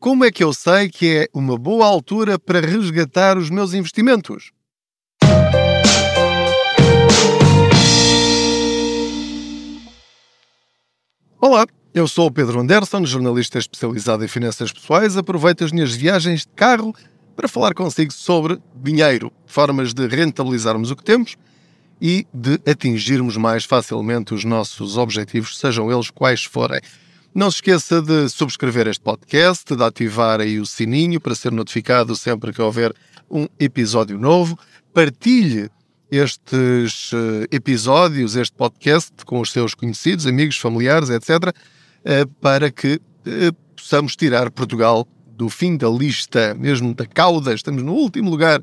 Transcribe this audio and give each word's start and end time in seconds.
Como 0.00 0.24
é 0.24 0.30
que 0.30 0.44
eu 0.44 0.54
sei 0.54 0.88
que 0.88 1.16
é 1.16 1.28
uma 1.34 1.58
boa 1.58 1.84
altura 1.84 2.38
para 2.38 2.60
resgatar 2.60 3.36
os 3.36 3.50
meus 3.50 3.74
investimentos? 3.74 4.52
Olá, 11.40 11.66
eu 11.92 12.06
sou 12.06 12.26
o 12.26 12.30
Pedro 12.30 12.60
Anderson, 12.60 13.04
jornalista 13.04 13.58
especializado 13.58 14.24
em 14.24 14.28
finanças 14.28 14.72
pessoais. 14.72 15.16
Aproveito 15.16 15.64
as 15.64 15.72
minhas 15.72 15.92
viagens 15.92 16.42
de 16.42 16.52
carro 16.54 16.94
para 17.34 17.48
falar 17.48 17.74
consigo 17.74 18.12
sobre 18.12 18.56
dinheiro, 18.76 19.32
formas 19.46 19.92
de 19.92 20.06
rentabilizarmos 20.06 20.92
o 20.92 20.96
que 20.96 21.02
temos 21.02 21.34
e 22.00 22.24
de 22.32 22.60
atingirmos 22.70 23.36
mais 23.36 23.64
facilmente 23.64 24.32
os 24.32 24.44
nossos 24.44 24.96
objetivos, 24.96 25.58
sejam 25.58 25.90
eles 25.90 26.08
quais 26.08 26.44
forem. 26.44 26.80
Não 27.34 27.50
se 27.50 27.58
esqueça 27.58 28.00
de 28.00 28.28
subscrever 28.28 28.88
este 28.88 29.02
podcast, 29.02 29.76
de 29.76 29.82
ativar 29.82 30.40
aí 30.40 30.58
o 30.58 30.66
sininho 30.66 31.20
para 31.20 31.34
ser 31.34 31.52
notificado 31.52 32.16
sempre 32.16 32.52
que 32.52 32.60
houver 32.60 32.92
um 33.30 33.46
episódio 33.60 34.18
novo. 34.18 34.58
Partilhe 34.92 35.70
estes 36.10 37.10
eh, 37.12 37.46
episódios, 37.52 38.34
este 38.34 38.56
podcast, 38.56 39.12
com 39.26 39.40
os 39.40 39.52
seus 39.52 39.74
conhecidos, 39.74 40.26
amigos, 40.26 40.56
familiares, 40.56 41.10
etc., 41.10 41.54
eh, 42.04 42.24
para 42.40 42.70
que 42.70 43.00
eh, 43.26 43.52
possamos 43.76 44.16
tirar 44.16 44.50
Portugal 44.50 45.06
do 45.36 45.50
fim 45.50 45.76
da 45.76 45.88
lista, 45.88 46.54
mesmo 46.54 46.94
da 46.94 47.06
cauda. 47.06 47.52
Estamos 47.54 47.82
no 47.82 47.92
último 47.92 48.30
lugar 48.30 48.62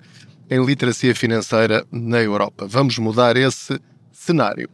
em 0.50 0.66
literacia 0.66 1.14
financeira 1.14 1.86
na 1.92 2.22
Europa. 2.22 2.66
Vamos 2.68 2.98
mudar 2.98 3.38
esse 3.38 3.80
cenário. 4.12 4.70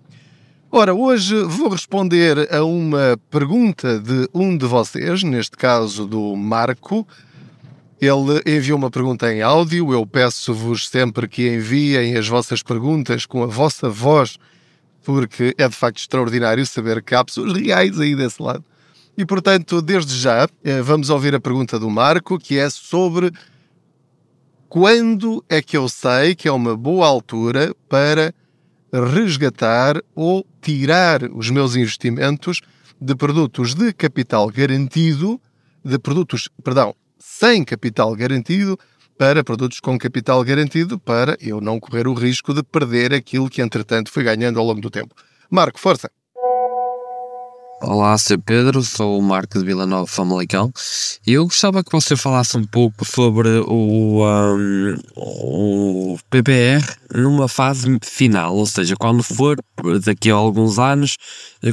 Ora, 0.73 0.93
hoje 0.93 1.35
vou 1.43 1.67
responder 1.67 2.47
a 2.49 2.63
uma 2.63 3.19
pergunta 3.29 3.99
de 3.99 4.29
um 4.33 4.55
de 4.55 4.65
vocês, 4.65 5.21
neste 5.21 5.57
caso 5.57 6.07
do 6.07 6.33
Marco. 6.33 7.05
Ele 7.99 8.41
enviou 8.45 8.77
uma 8.77 8.89
pergunta 8.89 9.29
em 9.33 9.41
áudio. 9.41 9.91
Eu 9.91 10.07
peço-vos 10.07 10.87
sempre 10.87 11.27
que 11.27 11.53
enviem 11.53 12.15
as 12.15 12.25
vossas 12.25 12.63
perguntas 12.63 13.25
com 13.25 13.43
a 13.43 13.47
vossa 13.47 13.89
voz, 13.89 14.37
porque 15.03 15.53
é 15.57 15.67
de 15.67 15.75
facto 15.75 15.97
extraordinário 15.97 16.65
saber 16.65 17.03
que 17.03 17.13
há 17.13 17.25
pessoas 17.25 17.51
reais 17.51 17.99
aí 17.99 18.15
desse 18.15 18.41
lado. 18.41 18.63
E 19.17 19.25
portanto, 19.25 19.81
desde 19.81 20.17
já, 20.17 20.47
eh, 20.63 20.81
vamos 20.81 21.09
ouvir 21.09 21.35
a 21.35 21.39
pergunta 21.41 21.77
do 21.77 21.89
Marco, 21.89 22.39
que 22.39 22.57
é 22.57 22.69
sobre 22.69 23.29
quando 24.69 25.43
é 25.49 25.61
que 25.61 25.75
eu 25.75 25.89
sei 25.89 26.33
que 26.33 26.47
é 26.47 26.51
uma 26.51 26.77
boa 26.77 27.05
altura 27.07 27.75
para 27.89 28.33
resgatar 28.91 30.01
ou 30.13 30.45
tirar 30.61 31.23
os 31.31 31.49
meus 31.49 31.75
investimentos 31.75 32.61
de 32.99 33.15
produtos 33.15 33.73
de 33.73 33.93
capital 33.93 34.49
garantido, 34.49 35.41
de 35.83 35.97
produtos, 35.97 36.49
perdão, 36.63 36.95
sem 37.17 37.63
capital 37.63 38.15
garantido, 38.15 38.77
para 39.17 39.43
produtos 39.43 39.79
com 39.79 39.97
capital 39.97 40.43
garantido, 40.43 40.99
para 40.99 41.37
eu 41.39 41.61
não 41.61 41.79
correr 41.79 42.07
o 42.07 42.13
risco 42.13 42.53
de 42.53 42.63
perder 42.63 43.13
aquilo 43.13 43.49
que 43.49 43.61
entretanto 43.61 44.11
fui 44.11 44.23
ganhando 44.23 44.59
ao 44.59 44.65
longo 44.65 44.81
do 44.81 44.89
tempo. 44.89 45.15
Marco, 45.49 45.79
força! 45.79 46.09
Olá, 47.83 48.15
sou 48.15 48.37
Pedro, 48.37 48.83
sou 48.83 49.17
o 49.17 49.23
Marco 49.23 49.57
de 49.57 49.65
Vila 49.65 49.87
Nova 49.87 50.05
Famalicão 50.05 50.71
e 51.25 51.33
eu 51.33 51.45
gostava 51.45 51.83
que 51.83 51.91
você 51.91 52.15
falasse 52.15 52.55
um 52.55 52.63
pouco 52.63 53.03
sobre 53.03 53.49
o, 53.65 54.23
um, 54.23 54.95
o 55.15 56.19
PPR 56.29 56.85
numa 57.11 57.47
fase 57.47 57.97
final, 58.03 58.55
ou 58.55 58.67
seja, 58.67 58.95
quando 58.95 59.23
for 59.23 59.57
daqui 60.05 60.29
a 60.29 60.35
alguns 60.35 60.77
anos, 60.77 61.17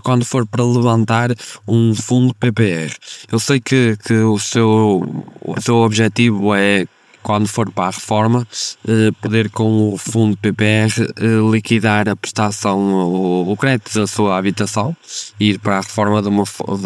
quando 0.02 0.24
for 0.24 0.46
para 0.46 0.64
levantar 0.64 1.28
um 1.68 1.94
fundo 1.94 2.34
PPR. 2.34 2.96
Eu 3.30 3.38
sei 3.38 3.60
que, 3.60 3.98
que 4.02 4.14
o, 4.14 4.38
seu, 4.38 5.24
o 5.44 5.60
seu 5.60 5.76
objetivo 5.76 6.54
é 6.54 6.86
quando 7.22 7.46
for 7.46 7.70
para 7.70 7.88
a 7.88 7.90
reforma, 7.90 8.46
eh, 8.86 9.10
poder 9.20 9.50
com 9.50 9.92
o 9.92 9.98
fundo 9.98 10.36
PPR 10.36 10.90
eh, 11.00 11.50
liquidar 11.50 12.08
a 12.08 12.16
prestação, 12.16 12.78
o, 12.78 13.52
o 13.52 13.56
crédito 13.56 13.92
da 13.94 14.06
sua 14.06 14.36
habitação 14.36 14.96
ir 15.38 15.58
para 15.58 15.78
a 15.78 15.80
reforma 15.80 16.22
de 16.22 16.28
uma, 16.28 16.44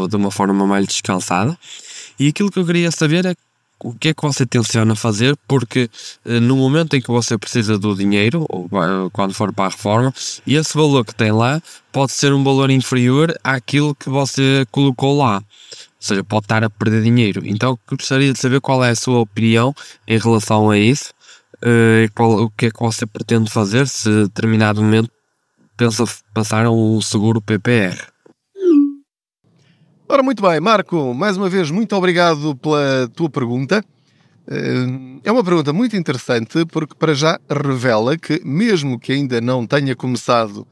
de 0.08 0.16
uma 0.16 0.30
forma 0.30 0.66
mais 0.66 0.86
descansada. 0.86 1.56
E 2.18 2.28
aquilo 2.28 2.50
que 2.50 2.58
eu 2.58 2.66
queria 2.66 2.90
saber 2.90 3.24
é 3.26 3.34
o 3.82 3.92
que 3.92 4.08
é 4.08 4.14
que 4.14 4.22
você 4.22 4.46
tenciona 4.46 4.94
fazer, 4.94 5.36
porque 5.48 5.90
eh, 6.24 6.40
no 6.40 6.56
momento 6.56 6.94
em 6.94 7.00
que 7.00 7.08
você 7.08 7.36
precisa 7.36 7.78
do 7.78 7.94
dinheiro, 7.94 8.46
ou 8.48 8.68
quando 9.12 9.34
for 9.34 9.52
para 9.52 9.66
a 9.66 9.68
reforma, 9.68 10.14
esse 10.46 10.74
valor 10.74 11.04
que 11.04 11.14
tem 11.14 11.32
lá 11.32 11.60
pode 11.90 12.12
ser 12.12 12.32
um 12.32 12.44
valor 12.44 12.70
inferior 12.70 13.34
àquilo 13.42 13.94
que 13.94 14.08
você 14.08 14.64
colocou 14.70 15.18
lá. 15.18 15.42
Seja, 16.02 16.24
pode 16.24 16.46
estar 16.46 16.64
a 16.64 16.68
perder 16.68 17.00
dinheiro. 17.00 17.42
Então 17.44 17.78
gostaria 17.88 18.32
de 18.32 18.38
saber 18.38 18.60
qual 18.60 18.84
é 18.84 18.90
a 18.90 18.96
sua 18.96 19.20
opinião 19.20 19.72
em 20.08 20.18
relação 20.18 20.68
a 20.68 20.76
isso. 20.76 21.14
Uh, 21.58 22.10
qual, 22.12 22.42
o 22.42 22.50
que 22.50 22.66
é 22.66 22.70
que 22.72 22.80
você 22.80 23.06
pretende 23.06 23.48
fazer 23.48 23.86
se 23.86 24.10
determinado 24.24 24.82
momento 24.82 25.08
pensa 25.76 26.04
passar 26.34 26.66
a 26.66 26.72
um 26.72 27.00
seguro 27.00 27.40
PPR. 27.40 27.96
Ora, 30.08 30.24
muito 30.24 30.42
bem, 30.42 30.58
Marco, 30.58 31.14
mais 31.14 31.36
uma 31.36 31.48
vez, 31.48 31.70
muito 31.70 31.94
obrigado 31.94 32.56
pela 32.56 33.08
tua 33.14 33.30
pergunta. 33.30 33.84
Eh, 34.46 35.20
é 35.22 35.30
uma 35.30 35.44
pergunta 35.44 35.72
muito 35.72 35.96
interessante 35.96 36.66
porque, 36.66 36.96
para 36.96 37.14
já, 37.14 37.38
revela 37.48 38.18
que, 38.18 38.40
mesmo 38.44 38.98
que 38.98 39.12
ainda 39.12 39.40
não 39.40 39.64
tenha 39.66 39.94
começado 39.94 40.66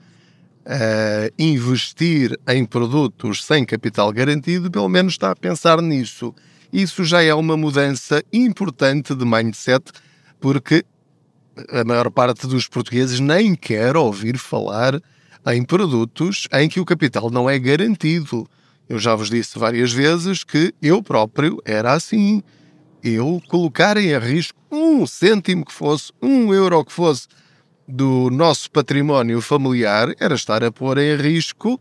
uh, 0.71 1.35
investir 1.37 2.39
em 2.49 2.65
produtos 2.65 3.45
sem 3.45 3.65
capital 3.65 4.13
garantido, 4.13 4.71
pelo 4.71 4.89
menos 4.89 5.15
está 5.15 5.33
a 5.33 5.37
pensar 5.37 5.83
nisso. 5.83 6.33
Isso 6.73 7.05
já 7.05 7.23
é 7.23 7.35
uma 7.35 7.57
mudança 7.57 8.23
importante 8.33 9.15
de 9.15 9.25
mindset, 9.25 9.91
porque 10.39 10.85
a 11.69 11.85
maior 11.85 12.11
parte 12.11 12.47
dos 12.47 12.69
portugueses 12.69 13.19
nem 13.19 13.57
quer 13.57 13.97
ouvir 13.97 14.39
falar 14.39 15.01
em 15.49 15.65
produtos 15.65 16.47
em 16.53 16.69
que 16.69 16.79
o 16.79 16.85
capital 16.85 17.29
não 17.31 17.51
é 17.51 17.59
garantido. 17.59 18.49
Eu 18.89 18.99
já 18.99 19.15
vos 19.15 19.29
disse 19.29 19.59
várias 19.59 19.93
vezes 19.93 20.45
que 20.45 20.73
eu 20.81 21.03
próprio 21.03 21.61
era 21.65 21.93
assim. 21.93 22.43
Eu 23.03 23.43
colocar 23.49 23.97
em 23.97 24.17
risco 24.19 24.59
um 24.71 25.07
cêntimo 25.07 25.65
que 25.65 25.73
fosse, 25.73 26.13
um 26.23 26.55
euro 26.55 26.85
que 26.85 26.93
fosse, 26.93 27.27
do 27.91 28.31
nosso 28.31 28.71
património 28.71 29.41
familiar 29.41 30.15
era 30.19 30.35
estar 30.35 30.63
a 30.63 30.71
pôr 30.71 30.99
em 30.99 31.17
risco 31.17 31.81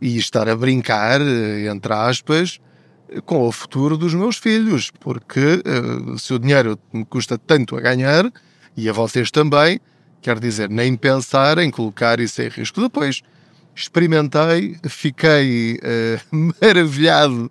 e 0.00 0.16
estar 0.16 0.48
a 0.48 0.56
brincar, 0.56 1.20
entre 1.20 1.92
aspas, 1.92 2.60
com 3.24 3.46
o 3.46 3.52
futuro 3.52 3.96
dos 3.96 4.14
meus 4.14 4.36
filhos, 4.36 4.90
porque 5.00 5.62
uh, 5.66 6.18
se 6.18 6.32
o 6.32 6.38
dinheiro 6.38 6.78
me 6.92 7.04
custa 7.04 7.36
tanto 7.36 7.76
a 7.76 7.80
ganhar, 7.80 8.30
e 8.76 8.88
a 8.88 8.92
vocês 8.92 9.30
também, 9.30 9.80
quer 10.22 10.38
dizer, 10.38 10.70
nem 10.70 10.96
pensar 10.96 11.58
em 11.58 11.70
colocar 11.70 12.20
isso 12.20 12.40
em 12.40 12.48
risco. 12.48 12.80
Depois 12.80 13.22
experimentei, 13.74 14.76
fiquei 14.88 15.78
uh, 15.82 16.54
maravilhado 16.62 17.50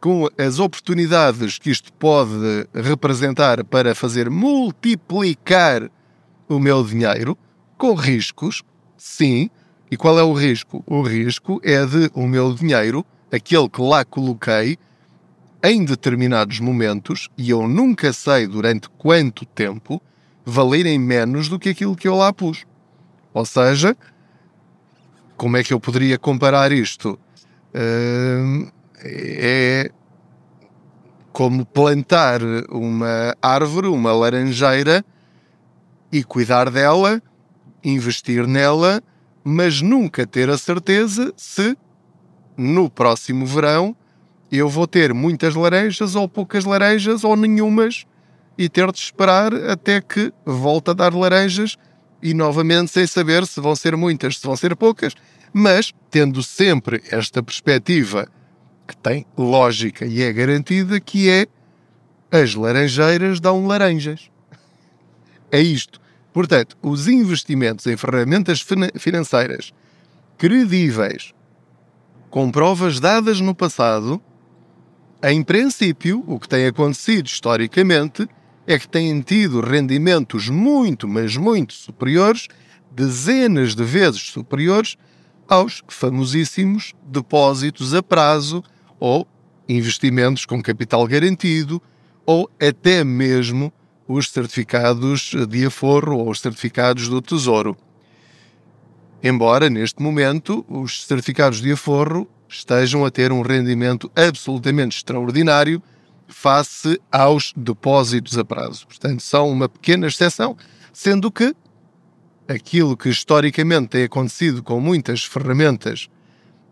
com 0.00 0.28
as 0.38 0.58
oportunidades 0.58 1.58
que 1.58 1.70
isto 1.70 1.92
pode 1.92 2.66
representar 2.74 3.64
para 3.64 3.94
fazer 3.94 4.30
multiplicar 4.30 5.90
o 6.48 6.58
meu 6.58 6.84
dinheiro 6.84 7.36
com 7.76 7.94
riscos, 7.94 8.62
sim. 8.96 9.50
E 9.90 9.96
qual 9.96 10.18
é 10.18 10.22
o 10.22 10.32
risco? 10.32 10.82
O 10.86 11.02
risco 11.02 11.60
é 11.62 11.84
de 11.86 12.10
o 12.14 12.26
meu 12.26 12.52
dinheiro, 12.54 13.04
aquele 13.32 13.68
que 13.68 13.80
lá 13.80 14.04
coloquei, 14.04 14.78
em 15.62 15.84
determinados 15.84 16.60
momentos, 16.60 17.28
e 17.36 17.50
eu 17.50 17.66
nunca 17.68 18.12
sei 18.12 18.46
durante 18.46 18.88
quanto 18.90 19.44
tempo, 19.44 20.00
valerem 20.44 20.98
menos 20.98 21.48
do 21.48 21.58
que 21.58 21.70
aquilo 21.70 21.96
que 21.96 22.06
eu 22.06 22.16
lá 22.16 22.32
pus. 22.32 22.64
Ou 23.32 23.44
seja, 23.44 23.96
como 25.36 25.56
é 25.56 25.62
que 25.62 25.72
eu 25.72 25.80
poderia 25.80 26.18
comparar 26.18 26.72
isto? 26.72 27.18
Uh, 27.74 28.70
é 29.04 29.90
como 31.32 31.66
plantar 31.66 32.40
uma 32.70 33.36
árvore, 33.42 33.88
uma 33.88 34.12
laranjeira, 34.12 35.04
e 36.10 36.22
cuidar 36.22 36.70
dela, 36.70 37.22
investir 37.82 38.46
nela, 38.46 39.02
mas 39.44 39.80
nunca 39.80 40.26
ter 40.26 40.50
a 40.50 40.58
certeza 40.58 41.32
se 41.36 41.76
no 42.56 42.88
próximo 42.90 43.46
verão 43.46 43.94
eu 44.50 44.68
vou 44.68 44.86
ter 44.86 45.12
muitas 45.12 45.54
laranjas 45.54 46.14
ou 46.14 46.28
poucas 46.28 46.64
laranjas 46.64 47.24
ou 47.24 47.36
nenhumas 47.36 48.06
e 48.56 48.68
ter 48.68 48.90
de 48.90 48.98
esperar 48.98 49.52
até 49.68 50.00
que 50.00 50.32
volte 50.44 50.90
a 50.90 50.94
dar 50.94 51.14
laranjas 51.14 51.76
e 52.22 52.32
novamente 52.32 52.90
sem 52.90 53.06
saber 53.06 53.46
se 53.46 53.60
vão 53.60 53.76
ser 53.76 53.96
muitas, 53.96 54.38
se 54.38 54.46
vão 54.46 54.56
ser 54.56 54.74
poucas, 54.74 55.14
mas 55.52 55.92
tendo 56.10 56.42
sempre 56.42 57.02
esta 57.10 57.42
perspectiva 57.42 58.28
que 58.86 58.96
tem 58.96 59.26
lógica 59.36 60.06
e 60.06 60.22
é 60.22 60.32
garantida, 60.32 60.98
que 61.00 61.28
é 61.28 61.46
as 62.30 62.54
laranjeiras 62.54 63.40
dão 63.40 63.66
laranjas. 63.66 64.30
É 65.50 65.60
isto. 65.60 66.00
Portanto, 66.32 66.76
os 66.82 67.08
investimentos 67.08 67.86
em 67.86 67.96
ferramentas 67.96 68.64
financeiras 68.98 69.72
credíveis, 70.36 71.32
com 72.30 72.50
provas 72.50 73.00
dadas 73.00 73.40
no 73.40 73.54
passado, 73.54 74.20
Em 75.22 75.42
princípio, 75.42 76.22
o 76.26 76.38
que 76.38 76.48
tem 76.48 76.66
acontecido 76.66 77.26
historicamente 77.26 78.28
é 78.66 78.78
que 78.78 78.86
têm 78.86 79.20
tido 79.22 79.60
rendimentos 79.60 80.48
muito, 80.48 81.08
mas 81.08 81.36
muito 81.36 81.72
superiores, 81.72 82.48
dezenas 82.90 83.74
de 83.74 83.82
vezes 83.82 84.22
superiores, 84.22 84.96
aos 85.48 85.82
famosíssimos 85.88 86.92
depósitos 87.04 87.94
a 87.94 88.02
prazo 88.02 88.62
ou 89.00 89.26
investimentos 89.68 90.44
com 90.44 90.62
capital 90.62 91.06
garantido 91.06 91.80
ou 92.24 92.50
até 92.60 93.02
mesmo 93.04 93.72
os 94.08 94.28
certificados 94.28 95.32
de 95.48 95.66
aforro 95.66 96.18
ou 96.18 96.30
os 96.30 96.40
certificados 96.40 97.08
do 97.08 97.20
Tesouro. 97.20 97.76
Embora, 99.22 99.68
neste 99.68 100.02
momento, 100.02 100.64
os 100.68 101.04
certificados 101.06 101.60
de 101.60 101.72
aforro 101.72 102.28
estejam 102.48 103.04
a 103.04 103.10
ter 103.10 103.32
um 103.32 103.42
rendimento 103.42 104.10
absolutamente 104.14 104.98
extraordinário 104.98 105.82
face 106.28 107.00
aos 107.10 107.52
depósitos 107.56 108.36
a 108.38 108.44
prazo. 108.44 108.86
Portanto, 108.86 109.20
são 109.22 109.48
uma 109.50 109.68
pequena 109.68 110.06
exceção, 110.06 110.56
sendo 110.92 111.30
que 111.30 111.54
aquilo 112.48 112.96
que 112.96 113.08
historicamente 113.08 113.88
tem 113.88 114.04
acontecido 114.04 114.62
com 114.62 114.80
muitas 114.80 115.24
ferramentas 115.24 116.08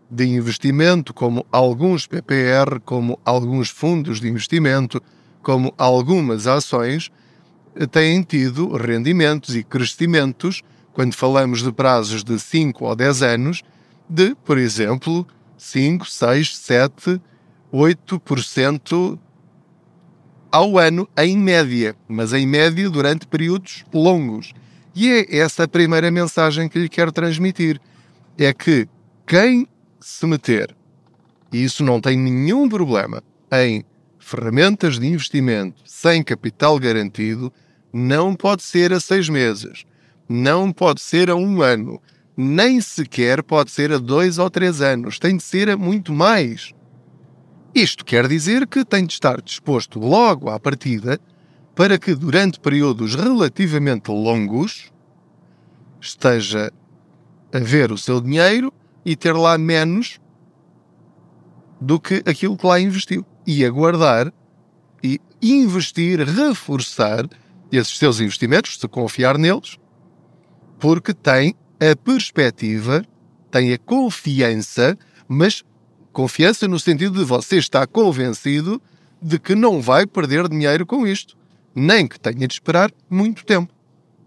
de 0.09 0.25
investimento, 0.25 1.13
como 1.13 1.45
alguns 1.51 2.07
PPR, 2.07 2.79
como 2.85 3.19
alguns 3.25 3.69
fundos 3.69 4.19
de 4.19 4.29
investimento, 4.29 5.01
como 5.41 5.73
algumas 5.77 6.47
ações, 6.47 7.11
têm 7.91 8.21
tido 8.23 8.75
rendimentos 8.75 9.55
e 9.55 9.63
crescimentos, 9.63 10.61
quando 10.93 11.13
falamos 11.13 11.61
de 11.61 11.71
prazos 11.71 12.23
de 12.23 12.39
5 12.39 12.85
ou 12.85 12.95
10 12.95 13.21
anos, 13.21 13.63
de, 14.09 14.35
por 14.45 14.57
exemplo, 14.57 15.27
5, 15.57 16.05
6, 16.09 16.57
7, 16.57 17.21
8% 17.73 19.19
ao 20.51 20.77
ano, 20.77 21.09
em 21.17 21.37
média, 21.37 21.95
mas 22.07 22.31
em 22.31 22.47
média 22.47 22.89
durante 22.89 23.27
períodos 23.27 23.83
longos. 23.93 24.53
E 24.95 25.09
é 25.09 25.37
essa 25.39 25.63
a 25.63 25.67
primeira 25.67 26.09
mensagem 26.09 26.69
que 26.69 26.79
lhe 26.79 26.87
quero 26.87 27.11
transmitir: 27.11 27.81
é 28.37 28.53
que 28.53 28.87
quem 29.27 29.67
se 29.99 30.25
meter, 30.25 30.73
e 31.51 31.61
isso 31.61 31.83
não 31.83 31.99
tem 31.99 32.17
nenhum 32.17 32.69
problema, 32.69 33.21
em 33.51 33.83
ferramentas 34.17 34.97
de 34.97 35.07
investimento 35.07 35.81
sem 35.85 36.23
capital 36.23 36.79
garantido, 36.79 37.51
não 37.97 38.35
pode 38.35 38.61
ser 38.61 38.91
a 38.91 38.99
seis 38.99 39.29
meses, 39.29 39.85
não 40.27 40.69
pode 40.69 40.99
ser 40.99 41.29
a 41.29 41.35
um 41.35 41.61
ano, 41.61 42.01
nem 42.35 42.81
sequer 42.81 43.41
pode 43.41 43.71
ser 43.71 43.89
a 43.89 43.97
dois 43.97 44.37
ou 44.37 44.49
três 44.49 44.81
anos, 44.81 45.17
tem 45.17 45.37
de 45.37 45.43
ser 45.43 45.69
a 45.69 45.77
muito 45.77 46.11
mais. 46.11 46.73
Isto 47.73 48.03
quer 48.03 48.27
dizer 48.27 48.67
que 48.67 48.83
tem 48.83 49.05
de 49.05 49.13
estar 49.13 49.41
disposto 49.41 49.97
logo 49.97 50.49
à 50.49 50.59
partida 50.59 51.17
para 51.73 51.97
que 51.97 52.13
durante 52.13 52.59
períodos 52.59 53.15
relativamente 53.15 54.11
longos 54.11 54.91
esteja 56.01 56.73
a 57.53 57.59
ver 57.59 57.93
o 57.93 57.97
seu 57.97 58.19
dinheiro 58.19 58.73
e 59.05 59.15
ter 59.15 59.31
lá 59.31 59.57
menos 59.57 60.19
do 61.79 61.97
que 61.97 62.21
aquilo 62.25 62.57
que 62.57 62.67
lá 62.67 62.77
investiu. 62.77 63.25
E 63.47 63.63
aguardar 63.63 64.33
e 65.01 65.19
investir, 65.41 66.19
reforçar 66.19 67.29
esses 67.77 67.97
seus 67.97 68.19
investimentos, 68.19 68.77
se 68.79 68.87
confiar 68.87 69.37
neles, 69.37 69.77
porque 70.79 71.13
tem 71.13 71.55
a 71.79 71.95
perspectiva, 71.95 73.03
tem 73.51 73.73
a 73.73 73.77
confiança, 73.77 74.97
mas 75.27 75.63
confiança 76.11 76.67
no 76.67 76.79
sentido 76.79 77.19
de 77.19 77.25
você 77.25 77.57
estar 77.57 77.85
convencido 77.87 78.81
de 79.21 79.39
que 79.39 79.55
não 79.55 79.81
vai 79.81 80.05
perder 80.05 80.47
dinheiro 80.47 80.85
com 80.85 81.07
isto, 81.07 81.37
nem 81.73 82.07
que 82.07 82.19
tenha 82.19 82.47
de 82.47 82.53
esperar 82.53 82.91
muito 83.09 83.45
tempo. 83.45 83.73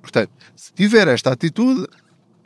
Portanto, 0.01 0.31
se 0.57 0.73
tiver 0.73 1.09
esta 1.09 1.33
atitude, 1.33 1.87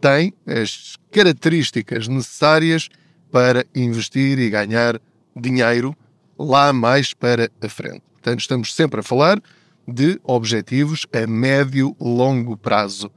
tem 0.00 0.32
as 0.46 0.96
características 1.10 2.08
necessárias 2.08 2.88
para 3.30 3.64
investir 3.74 4.38
e 4.38 4.50
ganhar 4.50 5.00
dinheiro 5.34 5.96
lá 6.38 6.72
mais 6.72 7.14
para 7.14 7.50
a 7.60 7.68
frente. 7.68 8.02
Portanto, 8.12 8.40
estamos 8.40 8.74
sempre 8.74 9.00
a 9.00 9.02
falar 9.02 9.40
de 9.86 10.20
objetivos 10.22 11.06
a 11.12 11.26
médio 11.26 11.96
longo 12.00 12.56
prazo. 12.56 13.10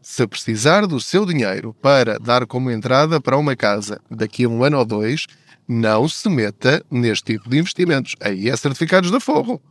Se 0.00 0.26
precisar 0.26 0.86
do 0.86 1.00
seu 1.00 1.24
dinheiro 1.24 1.74
para 1.80 2.18
dar 2.18 2.46
como 2.46 2.70
entrada 2.70 3.20
para 3.20 3.36
uma 3.36 3.54
casa 3.54 4.00
daqui 4.10 4.44
a 4.44 4.48
um 4.48 4.64
ano 4.64 4.78
ou 4.78 4.84
dois, 4.84 5.26
não 5.68 6.08
se 6.08 6.28
meta 6.28 6.84
neste 6.90 7.34
tipo 7.34 7.48
de 7.48 7.58
investimentos. 7.58 8.14
Aí 8.20 8.48
é 8.48 8.56
certificados 8.56 9.10
de 9.10 9.20
forro. 9.20 9.62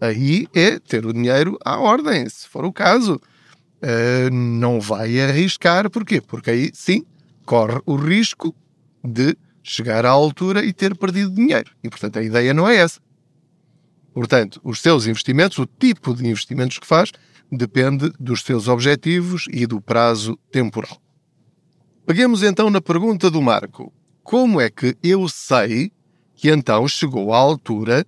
Aí 0.00 0.46
é 0.54 0.78
ter 0.78 1.04
o 1.04 1.12
dinheiro 1.12 1.58
à 1.64 1.78
ordem, 1.78 2.28
se 2.28 2.48
for 2.48 2.64
o 2.64 2.72
caso. 2.72 3.20
Uh, 3.82 4.32
não 4.32 4.80
vai 4.80 5.20
arriscar, 5.20 5.88
porquê? 5.90 6.20
Porque 6.20 6.50
aí 6.50 6.70
sim 6.72 7.04
corre 7.44 7.80
o 7.86 7.94
risco 7.94 8.54
de 9.04 9.36
chegar 9.62 10.04
à 10.04 10.10
altura 10.10 10.64
e 10.64 10.72
ter 10.72 10.96
perdido 10.96 11.30
dinheiro. 11.30 11.70
E 11.82 11.88
portanto 11.88 12.18
a 12.18 12.22
ideia 12.22 12.54
não 12.54 12.68
é 12.68 12.76
essa. 12.76 13.00
Portanto, 14.12 14.60
os 14.64 14.80
seus 14.80 15.06
investimentos, 15.06 15.58
o 15.58 15.66
tipo 15.66 16.14
de 16.14 16.26
investimentos 16.26 16.78
que 16.78 16.86
faz, 16.86 17.12
depende 17.50 18.12
dos 18.18 18.42
seus 18.42 18.68
objetivos 18.68 19.46
e 19.50 19.66
do 19.66 19.80
prazo 19.80 20.38
temporal. 20.50 21.00
Peguemos 22.06 22.42
então 22.42 22.70
na 22.70 22.80
pergunta 22.80 23.30
do 23.30 23.40
Marco: 23.40 23.92
como 24.22 24.60
é 24.60 24.70
que 24.70 24.96
eu 25.02 25.28
sei 25.28 25.92
que 26.34 26.50
então 26.50 26.86
chegou 26.88 27.32
à 27.32 27.38
altura 27.38 28.06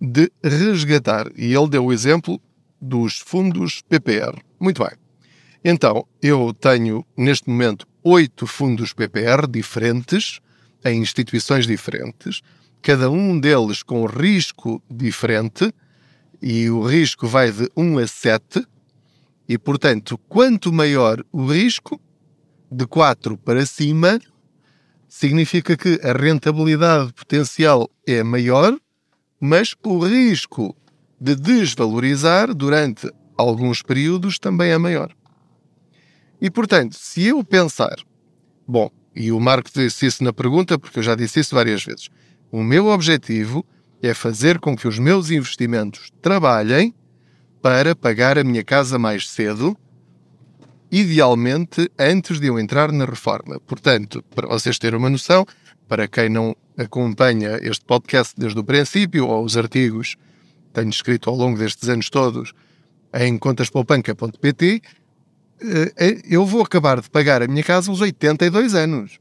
de 0.00 0.30
resgatar? 0.42 1.26
E 1.36 1.54
ele 1.54 1.68
deu 1.68 1.86
o 1.86 1.92
exemplo 1.92 2.40
dos 2.80 3.18
fundos 3.18 3.82
PPR. 3.88 4.38
Muito 4.60 4.82
bem. 4.82 4.92
Então, 5.64 6.06
eu 6.20 6.52
tenho 6.52 7.06
neste 7.16 7.48
momento 7.48 7.86
oito 8.02 8.46
fundos 8.46 8.92
PPR 8.92 9.46
diferentes, 9.48 10.40
em 10.84 11.00
instituições 11.00 11.66
diferentes, 11.66 12.42
cada 12.84 13.10
um 13.10 13.40
deles 13.40 13.82
com 13.82 14.04
risco 14.04 14.80
diferente, 14.90 15.72
e 16.40 16.68
o 16.68 16.86
risco 16.86 17.26
vai 17.26 17.50
de 17.50 17.66
1 17.74 17.98
a 17.98 18.06
7, 18.06 18.66
e 19.48 19.56
portanto, 19.56 20.18
quanto 20.28 20.70
maior 20.70 21.24
o 21.32 21.46
risco, 21.46 21.98
de 22.70 22.86
4 22.86 23.38
para 23.38 23.64
cima, 23.64 24.20
significa 25.08 25.78
que 25.78 25.98
a 26.02 26.12
rentabilidade 26.12 27.14
potencial 27.14 27.88
é 28.06 28.22
maior, 28.22 28.78
mas 29.40 29.74
o 29.82 30.04
risco 30.04 30.76
de 31.18 31.34
desvalorizar 31.36 32.52
durante 32.52 33.10
alguns 33.38 33.80
períodos 33.80 34.38
também 34.38 34.72
é 34.72 34.76
maior. 34.76 35.10
E 36.38 36.50
portanto, 36.50 36.96
se 36.98 37.28
eu 37.28 37.42
pensar, 37.42 37.96
bom, 38.68 38.90
e 39.16 39.32
o 39.32 39.40
Marco 39.40 39.70
disse 39.72 40.04
isso 40.04 40.22
na 40.22 40.34
pergunta, 40.34 40.78
porque 40.78 40.98
eu 40.98 41.02
já 41.02 41.14
disse 41.14 41.40
isso 41.40 41.54
várias 41.54 41.82
vezes, 41.82 42.10
o 42.54 42.62
meu 42.62 42.86
objetivo 42.86 43.66
é 44.00 44.14
fazer 44.14 44.60
com 44.60 44.76
que 44.76 44.86
os 44.86 44.96
meus 44.96 45.28
investimentos 45.28 46.12
trabalhem 46.22 46.94
para 47.60 47.96
pagar 47.96 48.38
a 48.38 48.44
minha 48.44 48.62
casa 48.62 48.96
mais 48.96 49.28
cedo, 49.28 49.76
idealmente 50.88 51.90
antes 51.98 52.38
de 52.38 52.46
eu 52.46 52.60
entrar 52.60 52.92
na 52.92 53.06
reforma. 53.06 53.58
Portanto, 53.58 54.22
para 54.32 54.46
vocês 54.46 54.78
terem 54.78 55.00
uma 55.00 55.10
noção, 55.10 55.44
para 55.88 56.06
quem 56.06 56.28
não 56.28 56.54
acompanha 56.78 57.58
este 57.60 57.84
podcast 57.84 58.34
desde 58.38 58.60
o 58.60 58.62
princípio, 58.62 59.26
ou 59.26 59.44
os 59.44 59.56
artigos 59.56 60.14
que 60.14 60.74
tenho 60.74 60.90
escrito 60.90 61.28
ao 61.28 61.34
longo 61.34 61.58
destes 61.58 61.88
anos 61.88 62.08
todos 62.08 62.52
em 63.12 63.36
contaspoupanca.pt, 63.36 64.80
eh, 65.60 66.22
eu 66.30 66.46
vou 66.46 66.62
acabar 66.62 67.00
de 67.00 67.10
pagar 67.10 67.42
a 67.42 67.48
minha 67.48 67.64
casa 67.64 67.90
aos 67.90 68.00
82 68.00 68.76
anos. 68.76 69.18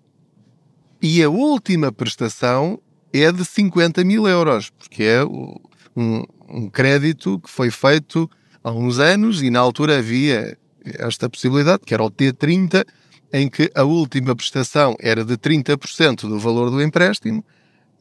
E 1.02 1.24
a 1.24 1.32
última 1.32 1.92
prestação 1.92 2.80
é 3.22 3.32
de 3.32 3.46
50 3.46 4.04
mil 4.04 4.28
euros, 4.28 4.70
porque 4.72 5.04
é 5.04 5.24
um, 5.24 6.24
um 6.50 6.70
crédito 6.70 7.40
que 7.40 7.50
foi 7.50 7.70
feito 7.70 8.30
há 8.64 8.72
uns 8.72 9.00
anos 9.00 9.42
e 9.42 9.50
na 9.50 9.60
altura 9.60 10.00
havia 10.00 10.58
esta 10.86 11.30
possibilidade, 11.30 11.84
que 11.86 11.94
era 11.94 12.04
o 12.04 12.12
T30, 12.12 12.86
em 13.32 13.50
que 13.50 13.72
a 13.76 13.84
última 13.84 14.36
prestação 14.36 14.96
era 15.00 15.24
de 15.24 15.38
30% 15.38 16.22
do 16.22 16.40
valor 16.40 16.70
do 16.70 16.82
empréstimo 16.82 17.44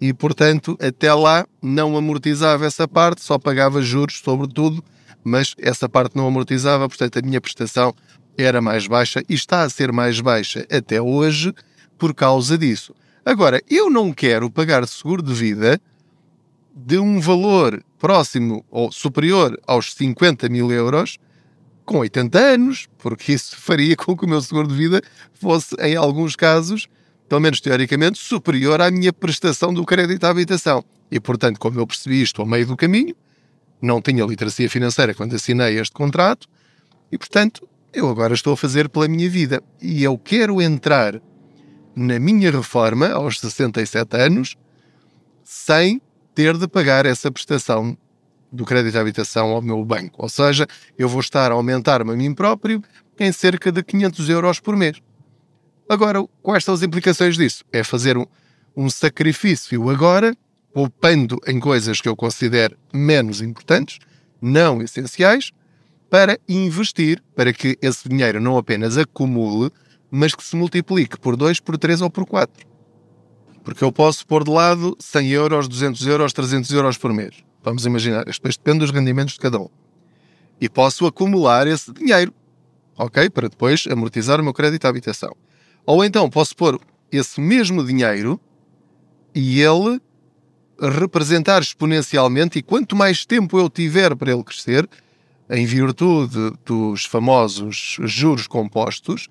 e, 0.00 0.12
portanto, 0.12 0.76
até 0.80 1.12
lá 1.14 1.46
não 1.62 1.96
amortizava 1.96 2.66
essa 2.66 2.88
parte, 2.88 3.22
só 3.22 3.38
pagava 3.38 3.80
juros 3.80 4.20
sobre 4.22 4.48
tudo, 4.48 4.82
mas 5.22 5.54
essa 5.58 5.88
parte 5.88 6.16
não 6.16 6.26
amortizava, 6.26 6.88
portanto, 6.88 7.18
a 7.18 7.22
minha 7.22 7.40
prestação 7.40 7.94
era 8.36 8.60
mais 8.60 8.86
baixa 8.86 9.22
e 9.28 9.34
está 9.34 9.62
a 9.62 9.70
ser 9.70 9.92
mais 9.92 10.20
baixa 10.20 10.66
até 10.70 11.00
hoje 11.00 11.54
por 11.96 12.12
causa 12.14 12.58
disso. 12.58 12.94
Agora, 13.24 13.62
eu 13.70 13.88
não 13.88 14.12
quero 14.12 14.50
pagar 14.50 14.86
seguro 14.88 15.22
de 15.22 15.32
vida 15.32 15.80
de 16.74 16.98
um 16.98 17.20
valor 17.20 17.82
próximo 17.96 18.64
ou 18.68 18.90
superior 18.90 19.56
aos 19.64 19.94
50 19.94 20.48
mil 20.48 20.72
euros 20.72 21.18
com 21.84 21.98
80 21.98 22.38
anos, 22.38 22.88
porque 22.98 23.32
isso 23.32 23.56
faria 23.56 23.94
com 23.94 24.16
que 24.16 24.24
o 24.24 24.28
meu 24.28 24.40
seguro 24.40 24.66
de 24.66 24.74
vida 24.74 25.00
fosse, 25.34 25.74
em 25.78 25.94
alguns 25.94 26.34
casos, 26.34 26.88
pelo 27.28 27.40
menos 27.40 27.60
teoricamente, 27.60 28.18
superior 28.18 28.80
à 28.80 28.90
minha 28.90 29.12
prestação 29.12 29.72
do 29.72 29.84
crédito 29.84 30.24
à 30.24 30.30
habitação. 30.30 30.84
E, 31.10 31.20
portanto, 31.20 31.60
como 31.60 31.78
eu 31.78 31.86
percebi 31.86 32.22
isto 32.22 32.40
ao 32.40 32.46
meio 32.46 32.66
do 32.66 32.76
caminho, 32.76 33.14
não 33.80 34.02
tinha 34.02 34.24
literacia 34.24 34.68
financeira 34.68 35.14
quando 35.14 35.36
assinei 35.36 35.78
este 35.78 35.92
contrato, 35.92 36.48
e, 37.10 37.18
portanto, 37.18 37.68
eu 37.92 38.08
agora 38.08 38.34
estou 38.34 38.54
a 38.54 38.56
fazer 38.56 38.88
pela 38.88 39.06
minha 39.06 39.28
vida. 39.28 39.62
E 39.80 40.02
eu 40.02 40.16
quero 40.18 40.60
entrar 40.62 41.20
na 41.94 42.18
minha 42.18 42.50
reforma 42.50 43.10
aos 43.10 43.38
67 43.40 44.16
anos 44.16 44.56
sem 45.44 46.00
ter 46.34 46.56
de 46.56 46.66
pagar 46.66 47.04
essa 47.06 47.30
prestação 47.30 47.96
do 48.50 48.64
crédito 48.64 48.92
de 48.92 48.98
habitação 48.98 49.50
ao 49.50 49.62
meu 49.62 49.84
banco. 49.84 50.22
Ou 50.22 50.28
seja, 50.28 50.66
eu 50.98 51.08
vou 51.08 51.20
estar 51.20 51.50
a 51.50 51.54
aumentar-me 51.54 52.12
a 52.12 52.16
mim 52.16 52.34
próprio 52.34 52.82
em 53.18 53.32
cerca 53.32 53.72
de 53.72 53.82
500 53.82 54.28
euros 54.28 54.60
por 54.60 54.76
mês. 54.76 54.98
Agora, 55.88 56.24
quais 56.42 56.64
são 56.64 56.74
as 56.74 56.82
implicações 56.82 57.36
disso? 57.36 57.64
É 57.72 57.82
fazer 57.82 58.16
um, 58.16 58.26
um 58.76 58.88
sacrifício 58.88 59.88
agora, 59.90 60.34
poupando 60.72 61.38
em 61.46 61.60
coisas 61.60 62.00
que 62.00 62.08
eu 62.08 62.16
considero 62.16 62.76
menos 62.92 63.40
importantes, 63.40 63.98
não 64.40 64.82
essenciais, 64.82 65.52
para 66.10 66.38
investir, 66.48 67.22
para 67.34 67.52
que 67.52 67.78
esse 67.80 68.08
dinheiro 68.08 68.40
não 68.40 68.58
apenas 68.58 68.98
acumule, 68.98 69.70
mas 70.14 70.34
que 70.34 70.44
se 70.44 70.54
multiplique 70.54 71.18
por 71.18 71.36
2, 71.36 71.58
por 71.60 71.78
3 71.78 72.02
ou 72.02 72.10
por 72.10 72.26
4. 72.26 72.66
Porque 73.64 73.82
eu 73.82 73.90
posso 73.90 74.26
pôr 74.26 74.44
de 74.44 74.50
lado 74.50 74.94
100 75.00 75.30
euros, 75.30 75.66
200 75.66 76.06
euros, 76.06 76.32
300 76.34 76.70
euros 76.72 76.98
por 76.98 77.14
mês. 77.14 77.42
Vamos 77.64 77.86
imaginar, 77.86 78.28
isto 78.28 78.40
depois 78.40 78.58
depende 78.58 78.80
dos 78.80 78.90
rendimentos 78.90 79.34
de 79.34 79.40
cada 79.40 79.58
um. 79.58 79.70
E 80.60 80.68
posso 80.68 81.06
acumular 81.06 81.66
esse 81.66 81.90
dinheiro, 81.94 82.34
ok? 82.98 83.30
Para 83.30 83.48
depois 83.48 83.86
amortizar 83.90 84.38
o 84.38 84.44
meu 84.44 84.52
crédito 84.52 84.84
à 84.84 84.90
habitação. 84.90 85.34
Ou 85.86 86.04
então 86.04 86.28
posso 86.28 86.54
pôr 86.54 86.78
esse 87.10 87.40
mesmo 87.40 87.82
dinheiro 87.82 88.38
e 89.34 89.62
ele 89.62 89.98
representar 90.78 91.62
exponencialmente, 91.62 92.58
e 92.58 92.62
quanto 92.62 92.94
mais 92.94 93.24
tempo 93.24 93.58
eu 93.58 93.70
tiver 93.70 94.14
para 94.14 94.32
ele 94.32 94.44
crescer, 94.44 94.86
em 95.48 95.64
virtude 95.64 96.52
dos 96.66 97.04
famosos 97.04 97.96
juros 98.02 98.46
compostos, 98.46 99.28